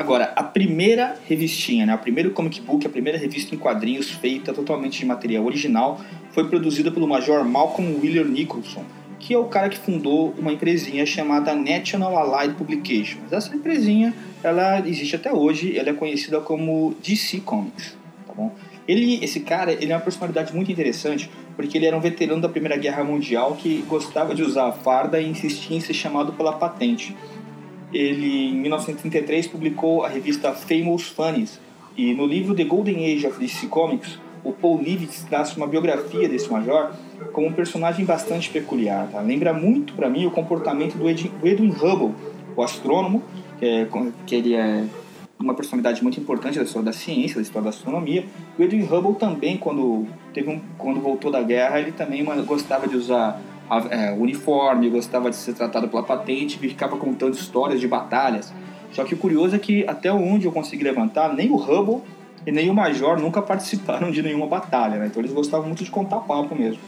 Agora, 0.02 0.32
a 0.34 0.42
primeira 0.42 1.14
revistinha, 1.28 1.86
né, 1.86 1.94
o 1.94 1.98
primeiro 1.98 2.32
comic 2.32 2.60
book, 2.60 2.84
a 2.84 2.90
primeira 2.90 3.16
revista 3.16 3.54
em 3.54 3.58
quadrinhos 3.58 4.10
feita 4.10 4.52
totalmente 4.52 4.98
de 4.98 5.06
material 5.06 5.44
original, 5.44 6.00
foi 6.32 6.48
produzida 6.48 6.90
pelo 6.90 7.06
Major 7.06 7.44
Malcolm 7.44 8.00
Wheeler 8.00 8.26
Nicholson, 8.26 8.84
que 9.20 9.32
é 9.32 9.38
o 9.38 9.44
cara 9.44 9.68
que 9.68 9.78
fundou 9.78 10.34
uma 10.36 10.52
empresinha 10.52 11.06
chamada 11.06 11.54
National 11.54 12.18
Allied 12.18 12.54
Publications. 12.54 13.32
Essa 13.32 13.54
empresinha, 13.54 14.12
ela 14.42 14.80
existe 14.80 15.14
até 15.14 15.32
hoje, 15.32 15.78
ela 15.78 15.90
é 15.90 15.92
conhecida 15.92 16.40
como 16.40 16.96
DC 17.00 17.38
Comics, 17.42 17.96
tá 18.26 18.34
bom? 18.34 18.52
Ele, 18.88 19.24
esse 19.24 19.38
cara, 19.38 19.72
ele 19.72 19.92
é 19.92 19.94
uma 19.94 20.02
personalidade 20.02 20.52
muito 20.52 20.72
interessante, 20.72 21.30
porque 21.54 21.78
ele 21.78 21.86
era 21.86 21.96
um 21.96 22.00
veterano 22.00 22.42
da 22.42 22.48
Primeira 22.48 22.76
Guerra 22.76 23.04
Mundial 23.04 23.54
que 23.54 23.84
gostava 23.86 24.34
de 24.34 24.42
usar 24.42 24.66
a 24.66 24.72
farda 24.72 25.20
e 25.20 25.28
insistia 25.28 25.76
em 25.76 25.80
ser 25.80 25.94
chamado 25.94 26.32
pela 26.32 26.54
patente 26.54 27.14
ele 27.92 28.48
em 28.48 28.54
1933 28.54 29.46
publicou 29.46 30.04
a 30.04 30.08
revista 30.08 30.52
Famous 30.52 31.08
Funnies 31.08 31.60
e 31.96 32.14
no 32.14 32.26
livro 32.26 32.54
The 32.54 32.64
Golden 32.64 33.12
Age 33.12 33.26
of 33.26 33.38
DC 33.38 33.66
Comics 33.66 34.18
o 34.44 34.52
Paul 34.52 34.78
Levitz 34.82 35.24
traz 35.24 35.56
uma 35.56 35.66
biografia 35.66 36.28
desse 36.28 36.50
major 36.50 36.92
como 37.32 37.46
um 37.46 37.52
personagem 37.52 38.04
bastante 38.04 38.50
peculiar. 38.50 39.08
Tá? 39.10 39.20
Lembra 39.20 39.52
muito 39.52 39.92
para 39.94 40.08
mim 40.08 40.26
o 40.26 40.30
comportamento 40.30 40.96
do 40.96 41.08
Edwin 41.08 41.70
Hubble, 41.70 42.14
o 42.56 42.62
astrônomo, 42.62 43.22
que, 43.58 43.66
é, 43.66 43.88
que 44.26 44.34
ele 44.34 44.54
é 44.54 44.84
uma 45.38 45.54
personalidade 45.54 46.02
muito 46.02 46.18
importante 46.20 46.58
da 46.58 46.64
história 46.64 46.86
da 46.86 46.92
ciência, 46.92 47.36
da 47.36 47.42
história 47.42 47.64
da 47.64 47.70
astronomia. 47.70 48.24
O 48.58 48.62
Edwin 48.62 48.82
Hubble 48.82 49.14
também, 49.14 49.56
quando, 49.56 50.06
teve 50.32 50.50
um, 50.50 50.60
quando 50.78 51.00
voltou 51.00 51.30
da 51.30 51.42
guerra, 51.42 51.80
ele 51.80 51.92
também 51.92 52.24
gostava 52.44 52.88
de 52.88 52.96
usar 52.96 53.40
é, 53.90 54.12
uniforme, 54.12 54.90
gostava 54.90 55.30
de 55.30 55.36
ser 55.36 55.54
tratado 55.54 55.88
pela 55.88 56.02
patente, 56.02 56.58
ficava 56.58 56.96
contando 56.96 57.34
histórias 57.34 57.80
de 57.80 57.88
batalhas. 57.88 58.52
Só 58.92 59.04
que 59.04 59.14
o 59.14 59.16
curioso 59.16 59.56
é 59.56 59.58
que 59.58 59.84
até 59.88 60.12
onde 60.12 60.46
eu 60.46 60.52
consegui 60.52 60.84
levantar, 60.84 61.32
nem 61.32 61.50
o 61.50 61.56
Hubble 61.56 62.02
e 62.46 62.52
nem 62.52 62.68
o 62.68 62.74
Major 62.74 63.18
nunca 63.18 63.40
participaram 63.42 64.10
de 64.10 64.22
nenhuma 64.22 64.46
batalha, 64.46 64.98
né? 64.98 65.06
Então 65.06 65.22
eles 65.22 65.32
gostavam 65.32 65.66
muito 65.66 65.84
de 65.84 65.90
contar 65.90 66.20
papo 66.20 66.54
mesmo. 66.54 66.80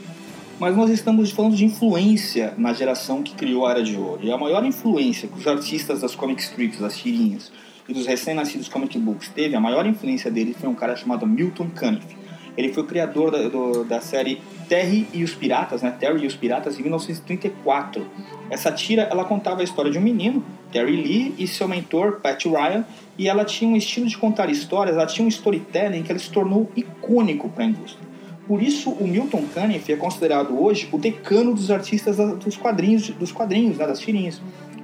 Mas 0.58 0.76
nós 0.76 0.90
estamos 0.90 1.30
falando 1.32 1.56
de 1.56 1.64
influência 1.64 2.54
na 2.56 2.72
geração 2.72 3.22
que 3.22 3.34
criou 3.34 3.66
a 3.66 3.72
Era 3.72 3.82
de 3.82 3.96
Ouro. 3.96 4.20
E 4.22 4.30
a 4.30 4.38
maior 4.38 4.64
influência 4.64 5.28
que 5.28 5.38
os 5.38 5.46
artistas 5.46 6.00
das 6.00 6.14
comic 6.14 6.40
strips, 6.40 6.78
das 6.78 6.96
tirinhas 6.96 7.50
e 7.88 7.92
dos 7.92 8.06
recém-nascidos 8.06 8.68
comic 8.68 8.96
books 8.98 9.28
teve, 9.28 9.56
a 9.56 9.60
maior 9.60 9.84
influência 9.84 10.30
dele 10.30 10.54
foi 10.58 10.68
um 10.68 10.74
cara 10.74 10.94
chamado 10.94 11.26
Milton 11.26 11.70
Caniff. 11.70 12.23
Ele 12.56 12.72
foi 12.72 12.82
o 12.82 12.86
criador 12.86 13.30
da, 13.30 13.48
do, 13.48 13.84
da 13.84 14.00
série 14.00 14.40
Terry 14.68 15.08
e 15.12 15.24
os 15.24 15.34
Piratas, 15.34 15.82
né? 15.82 15.90
Terry 15.98 16.24
e 16.24 16.26
os 16.26 16.34
Piratas, 16.34 16.78
em 16.78 16.82
1934. 16.82 18.06
Essa 18.50 18.70
tira, 18.70 19.02
ela 19.02 19.24
contava 19.24 19.60
a 19.60 19.64
história 19.64 19.90
de 19.90 19.98
um 19.98 20.02
menino, 20.02 20.44
Terry 20.70 20.96
Lee, 20.96 21.34
e 21.38 21.46
seu 21.46 21.66
mentor, 21.66 22.20
Pat 22.20 22.44
Ryan, 22.44 22.84
e 23.18 23.28
ela 23.28 23.44
tinha 23.44 23.70
um 23.70 23.76
estilo 23.76 24.06
de 24.06 24.16
contar 24.16 24.50
histórias, 24.50 24.96
ela 24.96 25.06
tinha 25.06 25.24
um 25.24 25.28
storytelling 25.28 26.02
que 26.02 26.12
ela 26.12 26.18
se 26.18 26.30
tornou 26.30 26.70
icônico 26.76 27.48
para 27.48 27.64
a 27.64 27.66
indústria. 27.66 28.14
Por 28.46 28.62
isso, 28.62 28.90
o 28.90 29.06
Milton 29.06 29.44
Caniff 29.54 29.90
é 29.90 29.96
considerado 29.96 30.60
hoje 30.62 30.88
o 30.92 30.98
decano 30.98 31.54
dos 31.54 31.70
artistas 31.70 32.16
dos 32.16 32.56
quadrinhos, 32.56 33.08
dos 33.10 33.32
quadrinhos, 33.32 33.78
né, 33.78 33.86
das 33.86 33.98
tirinhas. 33.98 34.40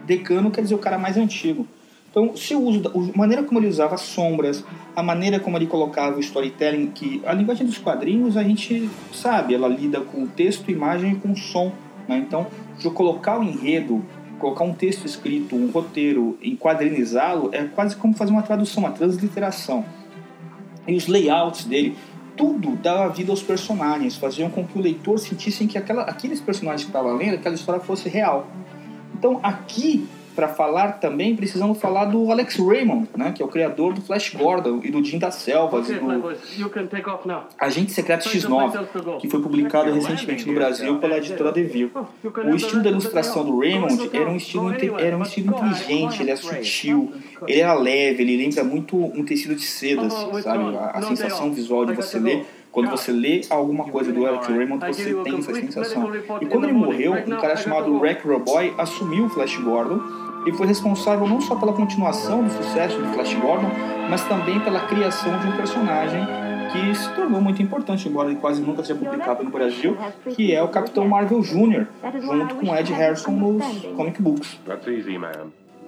Decano 0.06 0.50
quer 0.50 0.62
dizer 0.62 0.74
o 0.74 0.78
cara 0.78 0.98
mais 0.98 1.16
antigo. 1.16 1.66
Então, 2.10 2.36
se 2.36 2.56
o 2.56 2.60
uso, 2.60 2.82
a 2.88 3.16
maneira 3.16 3.44
como 3.44 3.60
ele 3.60 3.68
usava 3.68 3.94
as 3.94 4.00
sombras, 4.00 4.64
a 4.96 5.02
maneira 5.02 5.38
como 5.38 5.56
ele 5.56 5.68
colocava 5.68 6.16
o 6.16 6.20
storytelling, 6.20 6.88
que 6.88 7.22
a 7.24 7.32
linguagem 7.32 7.64
dos 7.64 7.78
quadrinhos 7.78 8.36
a 8.36 8.42
gente 8.42 8.90
sabe, 9.12 9.54
ela 9.54 9.68
lida 9.68 10.00
com 10.00 10.26
texto, 10.26 10.70
imagem 10.72 11.12
e 11.12 11.16
com 11.16 11.36
som. 11.36 11.72
Né? 12.08 12.18
Então, 12.18 12.48
de 12.78 12.90
colocar 12.90 13.38
o 13.38 13.44
enredo, 13.44 14.04
colocar 14.40 14.64
um 14.64 14.74
texto 14.74 15.06
escrito, 15.06 15.54
um 15.54 15.70
roteiro, 15.70 16.36
enquadrinizá-lo, 16.42 17.50
é 17.52 17.62
quase 17.64 17.94
como 17.94 18.12
fazer 18.14 18.32
uma 18.32 18.42
tradução, 18.42 18.82
uma 18.82 18.92
transliteração. 18.92 19.84
E 20.88 20.96
os 20.96 21.06
layouts 21.06 21.64
dele, 21.64 21.96
tudo 22.36 22.74
dava 22.74 23.08
vida 23.10 23.30
aos 23.30 23.42
personagens, 23.42 24.16
faziam 24.16 24.50
com 24.50 24.66
que 24.66 24.76
o 24.76 24.82
leitor 24.82 25.16
sentisse 25.20 25.64
que 25.68 25.78
aquela, 25.78 26.02
aqueles 26.02 26.40
personagens 26.40 26.82
que 26.82 26.88
estavam 26.88 27.14
lendo, 27.14 27.34
aquela 27.34 27.54
história 27.54 27.80
fosse 27.80 28.08
real. 28.08 28.48
Então, 29.14 29.38
aqui 29.44 30.08
para 30.34 30.48
falar 30.48 30.92
também, 31.00 31.34
precisamos 31.34 31.78
falar 31.78 32.06
do 32.06 32.30
Alex 32.30 32.56
Raymond, 32.56 33.08
né, 33.16 33.32
que 33.32 33.42
é 33.42 33.44
o 33.44 33.48
criador 33.48 33.92
do 33.92 34.00
Flash 34.00 34.34
Gordon 34.34 34.80
e 34.82 34.90
do 34.90 35.02
Jim 35.04 35.18
das 35.18 35.36
Selvas 35.36 35.88
e 35.88 35.94
do 35.94 36.08
Agente 37.58 37.92
Secreto 37.92 38.28
X9, 38.28 39.18
que 39.18 39.28
foi 39.28 39.40
publicado 39.42 39.92
recentemente 39.92 40.46
no 40.46 40.54
Brasil 40.54 40.98
pela 40.98 41.16
editora 41.18 41.52
Devir. 41.52 41.90
O 42.24 42.54
estilo 42.54 42.82
da 42.82 42.90
ilustração 42.90 43.44
do 43.44 43.58
Raymond 43.58 44.10
era 44.12 44.30
um 44.30 44.36
estilo, 44.36 44.70
era 44.98 45.16
um 45.16 45.22
estilo 45.22 45.54
inteligente, 45.54 46.22
ele 46.22 46.30
é 46.30 46.36
sutil, 46.36 47.12
ele 47.46 47.60
era 47.60 47.74
leve, 47.74 48.22
ele 48.22 48.36
lembra 48.36 48.64
muito 48.64 48.96
um 48.96 49.24
tecido 49.24 49.54
de 49.54 49.62
seda, 49.62 50.06
assim, 50.06 50.42
sabe? 50.42 50.76
A, 50.76 50.90
a 50.90 51.02
sensação 51.02 51.52
visual 51.52 51.84
de 51.86 51.94
você 51.94 52.18
ler 52.18 52.46
quando 52.72 52.90
você 52.90 53.10
lê 53.10 53.42
alguma 53.50 53.84
coisa 53.84 54.12
do 54.12 54.26
Alex 54.26 54.46
Raymond, 54.46 54.86
você 54.86 55.14
tem 55.22 55.38
essa 55.38 55.54
sensação. 55.54 56.10
E 56.40 56.46
quando 56.46 56.64
ele 56.64 56.72
morreu, 56.72 57.12
um 57.12 57.40
cara 57.40 57.56
chamado 57.56 57.98
Rack 57.98 58.26
Roboy 58.26 58.74
assumiu 58.78 59.26
o 59.26 59.28
Flash 59.28 59.56
Gordon 59.56 60.00
e 60.46 60.52
foi 60.52 60.66
responsável 60.66 61.26
não 61.26 61.40
só 61.40 61.54
pela 61.56 61.72
continuação 61.72 62.42
do 62.44 62.50
sucesso 62.50 62.98
do 62.98 63.06
Flash 63.12 63.34
Gordon, 63.34 63.70
mas 64.08 64.24
também 64.24 64.58
pela 64.60 64.80
criação 64.86 65.38
de 65.38 65.48
um 65.48 65.52
personagem 65.56 66.26
que 66.72 66.94
se 66.94 67.12
tornou 67.14 67.40
muito 67.40 67.60
importante, 67.60 68.08
embora 68.08 68.30
ele 68.30 68.38
quase 68.38 68.62
nunca 68.62 68.82
seja 68.82 68.98
publicado 68.98 69.42
no 69.42 69.50
Brasil, 69.50 69.96
que 70.36 70.54
é 70.54 70.62
o 70.62 70.68
Capitão 70.68 71.06
Marvel 71.08 71.40
Jr., 71.40 71.86
junto 72.20 72.54
com 72.54 72.76
Ed 72.76 72.92
Harrison 72.92 73.32
nos 73.32 73.64
comic 73.96 74.22
books. 74.22 74.58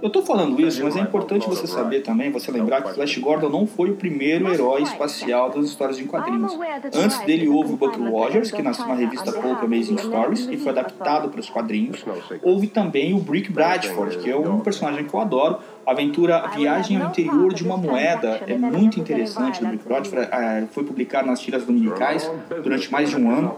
Eu 0.03 0.11
tô 0.11 0.21
falando 0.23 0.61
isso, 0.61 0.83
mas 0.83 0.97
é 0.97 1.01
importante 1.01 1.49
você 1.49 1.65
saber 1.65 2.01
também, 2.01 2.33
você 2.33 2.51
lembrar 2.51 2.83
que 2.83 2.93
Flash 2.93 3.19
Gordon 3.19 3.49
não 3.49 3.69
foi 3.69 3.91
o 3.91 3.95
primeiro 3.95 4.53
herói 4.53 4.83
espacial 4.83 5.49
das 5.49 5.67
histórias 5.67 6.01
em 6.01 6.07
quadrinhos. 6.07 6.53
Antes 6.93 7.21
dele 7.21 7.49
houve 7.49 7.75
o 7.75 7.77
Buck 7.77 7.97
Rogers, 8.01 8.51
que 8.51 8.63
nasceu 8.63 8.87
na 8.89 8.95
revista 8.95 9.31
Pulp 9.31 9.63
Amazing 9.63 9.99
Stories 9.99 10.49
e 10.51 10.57
foi 10.57 10.73
adaptado 10.73 11.29
para 11.29 11.39
os 11.39 11.49
quadrinhos. 11.49 12.05
Houve 12.43 12.67
também 12.67 13.15
o 13.15 13.21
Brick 13.21 13.53
Bradford, 13.53 14.19
que 14.19 14.29
é 14.29 14.37
um 14.37 14.59
personagem 14.59 15.05
que 15.05 15.15
eu 15.15 15.21
adoro, 15.21 15.61
a 15.85 15.91
aventura 15.91 16.47
Viagem 16.55 17.01
ao 17.01 17.09
Interior 17.09 17.53
de 17.53 17.65
uma 17.65 17.77
Moeda 17.77 18.41
é 18.47 18.57
muito 18.57 19.01
interessante 19.01 19.61
do 19.61 19.71
Rick 19.71 19.85
Bradford. 19.85 20.29
É, 20.31 20.67
foi 20.71 20.85
publicado 20.85 21.27
nas 21.27 21.41
tiras 21.41 21.65
dominicais 21.65 22.31
durante 22.63 22.91
mais 22.91 23.11
de 23.11 23.17
um 23.17 23.31
ano. 23.31 23.57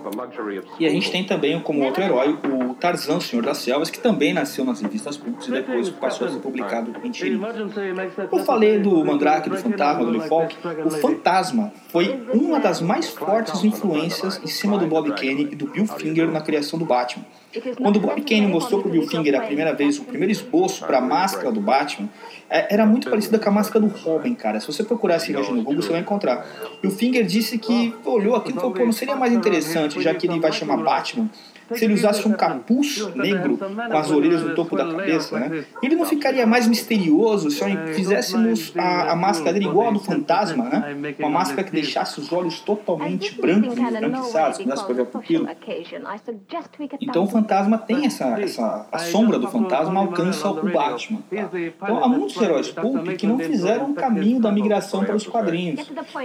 E 0.79 0.87
a 0.87 0.91
gente 0.91 1.11
tem 1.11 1.25
também 1.25 1.61
como 1.61 1.85
outro 1.85 2.03
herói 2.03 2.39
o 2.45 2.75
Tarzan, 2.75 3.21
Senhor 3.21 3.45
das 3.45 3.59
Selvas, 3.59 3.91
que 3.91 3.99
também 3.99 4.33
nasceu 4.33 4.65
nas 4.65 4.81
revistas 4.81 5.17
públicas 5.17 5.49
e 5.49 5.51
depois 5.51 5.91
passou 5.91 6.27
a 6.27 6.31
publicado 6.41 6.93
em 7.03 7.11
tirinhas. 7.11 7.55
Eu 8.31 8.39
falei 8.45 8.79
do 8.79 9.05
Mandrake, 9.05 9.49
do 9.49 9.57
Fantasma, 9.57 10.05
do 10.05 10.21
Falk. 10.21 10.57
O 10.85 10.91
Fantasma 10.91 11.73
foi 11.89 12.21
uma 12.33 12.61
das 12.61 12.81
mais 12.81 13.09
fortes 13.09 13.63
influências 13.65 14.41
em 14.43 14.47
cima 14.47 14.79
do 14.79 14.87
Bob 14.87 15.11
Kane 15.13 15.49
e 15.51 15.55
do 15.55 15.67
Bill 15.67 15.87
Finger 15.87 16.31
na 16.31 16.41
criação 16.41 16.79
do 16.79 16.85
Batman. 16.85 17.25
Quando 17.81 18.01
Bob 18.01 18.21
Kane 18.23 18.47
mostrou 18.49 18.81
para 18.81 18.89
o 18.89 18.93
Bill 18.93 19.07
Finger 19.07 19.37
a 19.37 19.43
primeira 19.43 19.73
vez 19.73 19.99
o 19.99 20.05
primeiro 20.05 20.33
esboço 20.33 20.85
para 20.85 20.99
a 20.99 21.01
máscara 21.01 21.53
do 21.53 21.61
Batman, 21.61 22.09
é, 22.51 22.75
era 22.75 22.85
muito 22.85 23.09
parecida 23.09 23.39
com 23.39 23.49
a 23.49 23.53
máscara 23.53 23.81
do 23.81 23.87
Robin, 23.87 24.35
cara. 24.35 24.59
Se 24.59 24.67
você 24.67 24.83
procurar 24.83 25.15
essa 25.15 25.31
imagem 25.31 25.55
no 25.55 25.63
Google, 25.63 25.83
você 25.83 25.91
vai 25.91 26.01
encontrar. 26.01 26.47
E 26.83 26.87
o 26.87 26.91
Finger 26.91 27.25
disse 27.25 27.59
que 27.59 27.95
olhou 28.05 28.35
aquilo 28.35 28.59
e 28.59 28.61
falou, 28.61 28.75
pô, 28.75 28.85
não 28.85 28.93
seria 28.93 29.17
mais 29.17 29.33
interessante, 29.33 30.03
já 30.03 30.13
que 30.15 30.27
ele 30.27 30.41
vai 30.41 30.53
chamar 30.53 30.79
Batman, 30.79 31.31
se 31.73 31.85
ele 31.85 31.95
usasse 31.95 32.27
um 32.27 32.33
capuz 32.33 33.07
negro 33.15 33.59
com 33.59 33.97
as 33.97 34.11
orelhas 34.11 34.43
no 34.43 34.55
topo 34.55 34.77
da 34.77 34.85
cabeça, 34.85 35.39
né? 35.39 35.65
Ele 35.83 35.97
não 35.97 36.05
ficaria 36.05 36.47
mais 36.47 36.67
misterioso 36.67 37.51
se 37.51 37.65
fizéssemos 37.95 38.73
a, 38.77 39.13
a 39.13 39.17
máscara 39.17 39.53
dele 39.53 39.67
igual 39.67 39.89
a 39.89 39.93
do 39.93 40.01
fantasma, 40.01 40.65
né? 40.65 41.15
Uma 41.19 41.31
máscara 41.31 41.65
que 41.65 41.73
deixasse 41.73 42.21
os 42.21 42.33
olhos 42.33 42.61
totalmente 42.61 43.41
brancos, 43.41 43.77
esbranquiçados, 43.77 44.59
que 44.59 44.65
desse 44.65 44.85
para 44.85 44.95
ver 44.95 45.03
a 45.03 45.07
pupila. 45.07 45.57
Então 47.01 47.25
o 47.25 47.27
fantasma 47.27 47.79
tem 47.79 48.07
essa, 48.07 48.41
essa 48.41 48.87
a 48.91 48.99
sombra 48.99 49.39
do 49.39 49.49
fantasma 49.49 50.01
alcança 50.01 50.51
o 50.51 50.71
Batman. 50.71 51.21
Tá? 51.31 51.51
Então 51.55 52.05
há 52.05 52.09
muitos 52.09 52.41
heróis 52.41 52.71
pulp 52.71 53.09
que 53.17 53.27
não 53.27 53.39
fizeram 53.39 53.91
o 53.91 53.95
caminho 53.95 54.41
da 54.41 54.53
migração 54.53 55.05
para 55.05 55.17
os 55.17 55.27
quadrinhos, 55.27 55.81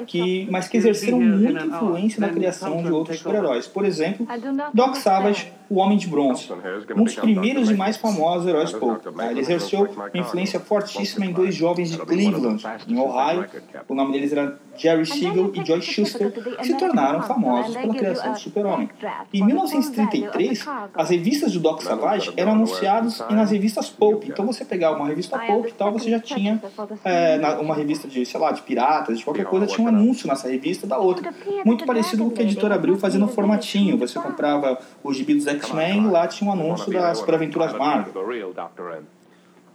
que, 0.07 0.47
mas 0.49 0.67
que 0.67 0.77
exerceram 0.77 1.19
muita 1.19 1.65
influência 1.65 2.19
na 2.19 2.29
criação 2.29 2.83
de 2.83 2.91
outros 2.91 3.19
super-heróis. 3.19 3.67
Por 3.67 3.85
exemplo, 3.85 4.27
Doc 4.73 4.95
Savage 4.95 5.38
much. 5.45 5.58
O 5.69 5.75
Homem 5.75 5.97
de 5.97 6.07
Bronze, 6.07 6.49
um 6.95 7.03
dos 7.03 7.15
primeiros 7.15 7.69
e 7.69 7.75
mais 7.75 7.95
famosos 7.95 8.47
heróis 8.47 8.71
pulp. 8.71 9.05
Ele 9.29 9.39
exerceu 9.39 9.83
uma 9.83 10.09
influência 10.13 10.59
fortíssima 10.59 11.25
em 11.25 11.31
dois 11.31 11.53
jovens 11.53 11.91
de 11.91 11.97
Cleveland, 11.97 12.63
em 12.87 12.97
Ohio. 12.99 13.47
O 13.87 13.93
nome 13.93 14.13
deles 14.13 14.31
era 14.31 14.57
Jerry 14.75 15.05
Siegel 15.05 15.51
e 15.53 15.65
Joy 15.65 15.81
Schuster, 15.81 16.31
que 16.31 16.65
se 16.65 16.77
tornaram 16.77 17.21
famosos 17.21 17.75
pela 17.75 17.93
criação 17.93 18.31
do 18.31 18.39
Super-Homem. 18.39 18.89
Em 19.33 19.45
1933, 19.45 20.65
as 20.95 21.09
revistas 21.09 21.53
do 21.53 21.59
Doc 21.59 21.81
Savage 21.81 22.33
eram 22.35 22.53
anunciadas 22.53 23.19
nas 23.29 23.51
revistas 23.51 23.89
pulp. 23.89 24.23
Então 24.25 24.45
você 24.45 24.65
pegar 24.65 24.91
uma 24.91 25.07
revista 25.07 25.37
pulp 25.37 25.67
e 25.67 25.73
tal, 25.73 25.91
você 25.91 26.09
já 26.09 26.19
tinha 26.19 26.61
é, 27.03 27.39
uma 27.59 27.75
revista 27.75 28.07
de, 28.07 28.25
sei 28.25 28.39
lá, 28.39 28.51
de 28.51 28.61
piratas, 28.61 29.19
de 29.19 29.25
qualquer 29.25 29.45
coisa, 29.45 29.67
tinha 29.67 29.85
um 29.85 29.89
anúncio 29.89 30.27
nessa 30.27 30.47
revista 30.49 30.87
da 30.87 30.97
outra. 30.97 31.33
Muito 31.63 31.85
parecido 31.85 32.23
com 32.23 32.29
o 32.29 32.31
que 32.31 32.41
a 32.41 32.45
editora 32.45 32.75
abriu 32.75 32.97
fazendo 32.97 33.21
no 33.21 33.27
formatinho. 33.27 33.97
Você 33.97 34.19
comprava 34.19 34.79
o 35.03 35.13
gibi 35.13 35.33
dos 35.33 35.47
X-Men 35.59 36.05
e 36.05 36.07
lá 36.07 36.27
tinha 36.27 36.49
um 36.49 36.53
anúncio 36.53 36.91
das 36.91 37.21
Aventuras 37.27 37.73
Marvel. 37.73 38.11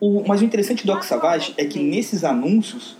O, 0.00 0.25
mas 0.26 0.41
o 0.41 0.45
interessante 0.45 0.87
do 0.87 0.93
Doc 0.93 1.03
Savage 1.03 1.55
é 1.57 1.64
que 1.64 1.79
nesses 1.79 2.25
anúncios 2.25 2.97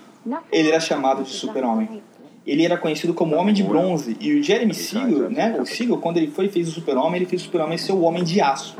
ele 0.51 0.71
era 0.71 0.81
chamado 0.81 1.23
de 1.23 1.31
Super-Homem. 1.31 2.03
Ele 2.47 2.65
era 2.65 2.77
conhecido 2.77 3.15
como 3.15 3.37
Homem 3.37 3.55
de 3.55 3.63
Bronze. 3.63 4.17
E 4.21 4.35
o 4.35 4.43
Jeremy 4.43 4.75
Siegel, 4.75 5.31
né, 5.31 5.59
o 5.61 5.67
Siegel, 5.67 5.97
quando 5.99 6.19
ele 6.19 6.29
foi 6.29 6.47
e 6.47 6.49
fez 6.49 6.69
o 6.69 6.73
Super-Homem, 6.73 7.17
ele 7.17 7.27
fez 7.27 7.43
o 7.43 7.45
Super-Homem 7.47 7.79
ser 7.79 7.93
o 7.93 8.03
Homem 8.03 8.23
de 8.23 8.41
Aço. 8.41 8.77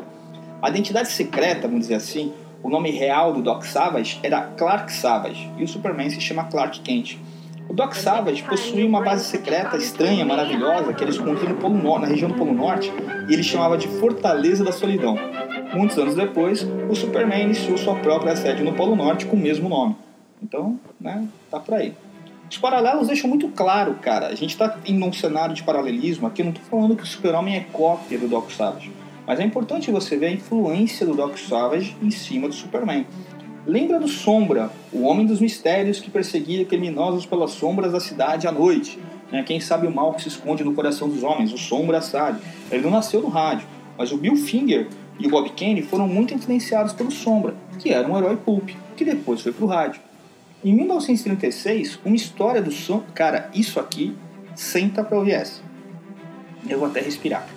A 0.61 0.69
identidade 0.69 1.11
secreta, 1.11 1.63
vamos 1.63 1.81
dizer 1.81 1.95
assim, 1.95 2.33
o 2.63 2.71
nome 2.71 2.91
real 2.91 3.33
do 3.35 3.43
Doc 3.43 3.65
Savage 3.65 4.19
era 4.23 4.41
Clark 4.57 4.91
Savage. 4.91 5.51
E 5.59 5.65
o 5.65 5.69
Superman 5.69 6.09
se 6.09 6.21
chama 6.21 6.45
Clark 6.45 6.81
Kent. 6.81 7.19
O 7.69 7.73
Doc 7.73 7.95
Savage 7.95 8.43
possuía 8.43 8.87
uma 8.87 9.03
base 9.03 9.25
secreta 9.25 9.77
estranha, 9.77 10.25
maravilhosa, 10.25 10.93
que 10.93 11.03
ele 11.03 11.11
escondia 11.11 11.49
no 11.49 11.57
Polo 11.57 11.77
Norte, 11.77 12.03
na 12.03 12.09
região 12.09 12.31
do 12.31 12.37
Polo 12.37 12.53
Norte, 12.53 12.93
e 13.29 13.33
ele 13.33 13.43
chamava 13.43 13.77
de 13.77 13.89
Fortaleza 13.89 14.63
da 14.63 14.71
Solidão. 14.73 15.17
Muitos 15.75 15.99
anos 15.99 16.15
depois, 16.15 16.63
o 16.89 16.95
Superman 16.95 17.45
iniciou 17.45 17.77
sua 17.77 17.97
própria 17.97 18.37
sede 18.37 18.63
no 18.63 18.75
Polo 18.75 18.95
Norte 18.95 19.27
com 19.27 19.37
o 19.37 19.41
mesmo 19.41 19.69
nome. 19.69 19.97
Então, 20.43 20.79
né, 21.01 21.27
tá 21.51 21.59
por 21.59 21.75
aí. 21.75 21.95
Os 22.51 22.59
paralelos 22.59 23.09
deixam 23.09 23.29
muito 23.29 23.49
claro, 23.49 23.95
cara. 23.95 24.29
A 24.29 24.35
gente 24.35 24.51
está 24.51 24.79
em 24.85 25.03
um 25.03 25.13
cenário 25.13 25.55
de 25.55 25.63
paralelismo 25.63 26.27
aqui. 26.27 26.43
Eu 26.43 26.47
não 26.47 26.53
estou 26.53 26.67
falando 26.69 26.95
que 26.95 27.03
o 27.03 27.07
Super-Homem 27.07 27.57
é 27.57 27.67
cópia 27.73 28.19
do 28.19 28.29
Doc 28.29 28.51
Savage, 28.51 28.93
mas 29.27 29.41
é 29.41 29.43
importante 29.43 29.91
você 29.91 30.17
ver 30.17 30.27
a 30.27 30.33
influência 30.33 31.05
do 31.07 31.15
Doc 31.15 31.37
Savage 31.39 31.97
em 32.01 32.11
cima 32.11 32.47
do 32.47 32.55
Superman. 32.55 33.07
Lembra 33.67 33.99
do 33.99 34.07
Sombra, 34.07 34.71
o 34.93 35.05
homem 35.05 35.25
dos 35.25 35.41
mistérios 35.41 35.99
que 35.99 36.11
perseguia 36.11 36.67
criminosos 36.67 37.25
pelas 37.25 37.53
sombras 37.53 37.93
da 37.93 38.01
cidade 38.01 38.47
à 38.47 38.53
noite. 38.53 38.99
Né? 39.33 39.43
Quem 39.43 39.59
sabe 39.59 39.87
o 39.87 39.91
mal 39.91 40.13
que 40.13 40.21
se 40.21 40.29
esconde 40.29 40.63
no 40.63 40.75
coração 40.75 41.09
dos 41.09 41.23
homens, 41.23 41.51
o 41.51 41.57
Sombra 41.57 42.03
sabe. 42.03 42.43
Ele 42.71 42.83
não 42.83 42.91
nasceu 42.91 43.23
no 43.23 43.29
rádio, 43.29 43.67
mas 43.97 44.13
o 44.13 44.19
Bill 44.19 44.37
Finger 44.37 44.89
e 45.19 45.27
o 45.27 45.31
Bob 45.31 45.49
Kane 45.51 45.81
foram 45.81 46.07
muito 46.07 46.35
influenciados 46.35 46.93
pelo 46.93 47.11
Sombra, 47.11 47.55
que 47.79 47.89
era 47.91 48.07
um 48.07 48.19
herói 48.19 48.37
pulp, 48.37 48.69
que 48.95 49.05
depois 49.05 49.41
foi 49.41 49.53
pro 49.53 49.65
rádio. 49.65 50.03
Em 50.63 50.75
1936, 50.75 52.01
uma 52.05 52.17
história 52.17 52.61
do 52.61 52.71
Sombra... 52.71 53.07
Cara, 53.15 53.51
isso 53.55 53.81
aqui 53.81 54.15
senta 54.55 55.03
pra 55.03 55.17
ouvir 55.17 55.33
essa. 55.33 55.63
Eu 56.69 56.81
vou 56.81 56.89
até 56.89 57.01
respirar. 57.01 57.49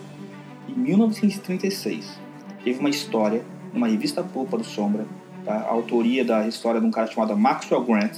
Em 0.70 0.74
1936, 0.74 2.18
teve 2.64 2.80
uma 2.80 2.90
história, 2.90 3.44
numa 3.74 3.88
revista 3.90 4.24
pulpa 4.24 4.58
do 4.58 4.64
Sombra, 4.64 5.06
a 5.48 5.70
autoria 5.70 6.26
da 6.26 6.48
história 6.48 6.80
de 6.80 6.86
um 6.86 6.92
cara 6.92 7.08
chamado 7.08 7.36
Maxwell 7.38 7.84
Grant, 7.84 8.18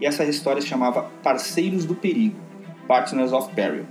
e 0.00 0.06
essa 0.06 0.24
história 0.24 0.60
se 0.60 0.68
chamava 0.68 1.10
Parceiros 1.22 1.84
do 1.84 1.94
Perigo, 1.94 2.36
Partners 2.88 3.32
of 3.32 3.52
Peril. 3.54 3.84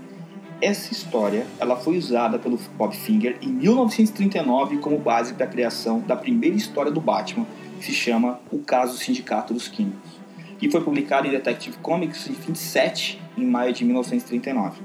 Essa 0.62 0.94
história 0.94 1.46
ela 1.60 1.76
foi 1.76 1.98
usada 1.98 2.40
pelo 2.40 2.58
Bob 2.78 2.96
Finger 2.96 3.38
em 3.42 3.50
1939 3.50 4.78
como 4.78 4.98
base 4.98 5.34
para 5.34 5.46
a 5.46 5.50
criação 5.50 6.00
da 6.00 6.16
primeira 6.16 6.56
história 6.56 6.92
do 6.92 7.02
Batman, 7.02 7.46
que 7.80 7.86
se 7.86 7.94
chama 7.94 8.40
O 8.52 8.60
Caso 8.60 8.98
Sindicato 8.98 9.54
dos 9.54 9.68
Químicos, 9.68 10.22
e 10.62 10.72
foi 10.72 10.82
publicada 10.82 11.28
em 11.28 11.32
Detective 11.32 11.78
Comics 11.80 12.30
em 12.30 12.34
27 12.34 13.22
em 13.38 13.46
maio 13.46 13.74
de 13.74 13.84
1939. 13.84 14.82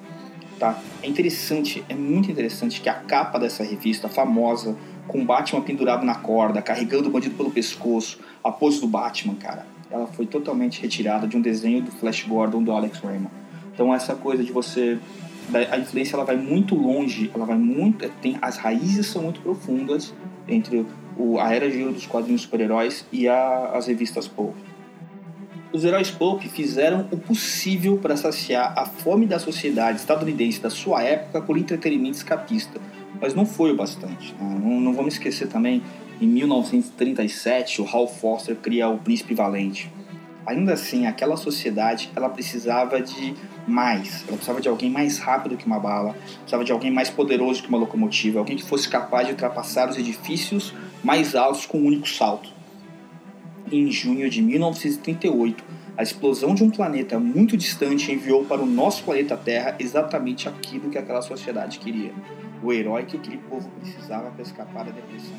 Tá? 0.59 0.76
É 1.00 1.07
interessante, 1.07 1.85
é 1.88 1.95
muito 1.95 2.30
interessante 2.30 2.80
que 2.80 2.88
a 2.88 2.95
capa 2.95 3.38
dessa 3.38 3.62
revista 3.62 4.09
famosa 4.09 4.76
com 5.08 5.24
Batman 5.24 5.62
pendurado 5.62 6.04
na 6.04 6.14
corda, 6.14 6.62
carregando 6.62 7.08
o 7.08 7.10
bandido 7.10 7.34
pelo 7.34 7.50
pescoço, 7.50 8.20
a 8.44 8.52
pose 8.52 8.80
do 8.80 8.87
Batman, 8.87 9.35
cara, 9.35 9.66
ela 9.90 10.06
foi 10.06 10.26
totalmente 10.26 10.80
retirada 10.80 11.26
de 11.26 11.37
um 11.37 11.40
desenho 11.40 11.83
do 11.83 11.90
Flash 11.90 12.24
Gordon 12.24 12.62
do 12.62 12.70
Alex 12.70 12.98
Raymond. 12.98 13.35
Então 13.74 13.92
essa 13.92 14.14
coisa 14.14 14.44
de 14.44 14.52
você 14.52 14.98
a 15.70 15.78
influência 15.78 16.14
ela 16.14 16.26
vai 16.26 16.37
muito 16.37 16.74
longe, 16.74 17.30
ela 17.35 17.46
vai 17.46 17.56
muito 17.56 18.06
tem 18.20 18.37
as 18.42 18.59
raízes 18.59 19.06
são 19.06 19.22
muito 19.22 19.40
profundas 19.40 20.12
entre 20.46 20.85
o, 21.16 21.38
a 21.38 21.54
era 21.54 21.70
de 21.70 21.80
ouro 21.80 21.94
dos 21.94 22.06
quadrinhos 22.06 22.42
super-heróis 22.42 23.06
e 23.11 23.26
a, 23.26 23.70
as 23.74 23.87
revistas 23.87 24.28
pulp. 24.28 24.54
Os 25.72 25.85
heróis 25.85 26.11
pulp 26.11 26.42
fizeram 26.42 27.09
o 27.11 27.16
possível 27.16 27.98
para 27.98 28.16
saciar 28.16 28.74
a 28.76 28.85
fome 28.85 29.26
da 29.26 29.38
sociedade 29.38 29.98
estadunidense 29.98 30.61
da 30.61 30.70
sua 30.70 31.02
época 31.02 31.40
por 31.40 31.56
entretenimento 31.56 32.16
escapista 32.16 32.78
mas 33.20 33.35
não 33.35 33.44
foi 33.44 33.72
o 33.72 33.76
bastante. 33.76 34.35
Né? 34.35 34.61
Não, 34.62 34.81
não, 34.81 34.92
vamos 34.92 35.14
esquecer 35.14 35.48
também, 35.48 35.83
em 36.20 36.26
1937, 36.26 37.81
o 37.81 37.87
Hal 37.87 38.09
Foster 38.09 38.57
cria 38.57 38.88
o 38.88 38.98
Príncipe 38.98 39.35
Valente. 39.35 39.90
Ainda 40.46 40.72
assim, 40.72 41.07
aquela 41.07 41.37
sociedade 41.37 42.11
ela 42.16 42.28
precisava 42.28 43.00
de 43.00 43.35
mais. 43.66 44.24
Ela 44.26 44.33
precisava 44.33 44.61
de 44.61 44.68
alguém 44.68 44.90
mais 44.90 45.18
rápido 45.18 45.57
que 45.57 45.66
uma 45.66 45.78
bala, 45.78 46.16
precisava 46.38 46.64
de 46.64 46.72
alguém 46.72 46.90
mais 46.90 47.11
poderoso 47.11 47.62
que 47.62 47.68
uma 47.68 47.78
locomotiva, 47.78 48.38
alguém 48.38 48.57
que 48.57 48.64
fosse 48.64 48.88
capaz 48.88 49.26
de 49.26 49.33
ultrapassar 49.33 49.90
os 49.90 49.98
edifícios 49.98 50.74
mais 51.04 51.35
altos 51.35 51.66
com 51.66 51.78
um 51.78 51.87
único 51.87 52.09
salto. 52.09 52.50
Em 53.70 53.90
junho 53.92 54.31
de 54.31 54.40
1938, 54.40 55.62
a 55.98 56.02
explosão 56.04 56.54
de 56.54 56.62
um 56.62 56.70
planeta 56.70 57.18
muito 57.18 57.56
distante 57.56 58.12
enviou 58.12 58.44
para 58.44 58.62
o 58.62 58.66
nosso 58.66 59.02
planeta 59.02 59.37
Terra 59.37 59.74
exatamente 59.80 60.48
aquilo 60.48 60.90
que 60.90 60.96
aquela 60.96 61.20
sociedade 61.20 61.80
queria. 61.80 62.12
O 62.62 62.72
herói 62.72 63.04
que 63.04 63.16
aquele 63.16 63.38
povo 63.38 63.68
precisava 63.80 64.30
para 64.30 64.42
escapar 64.42 64.84
da 64.84 64.92
depressão 64.92 65.37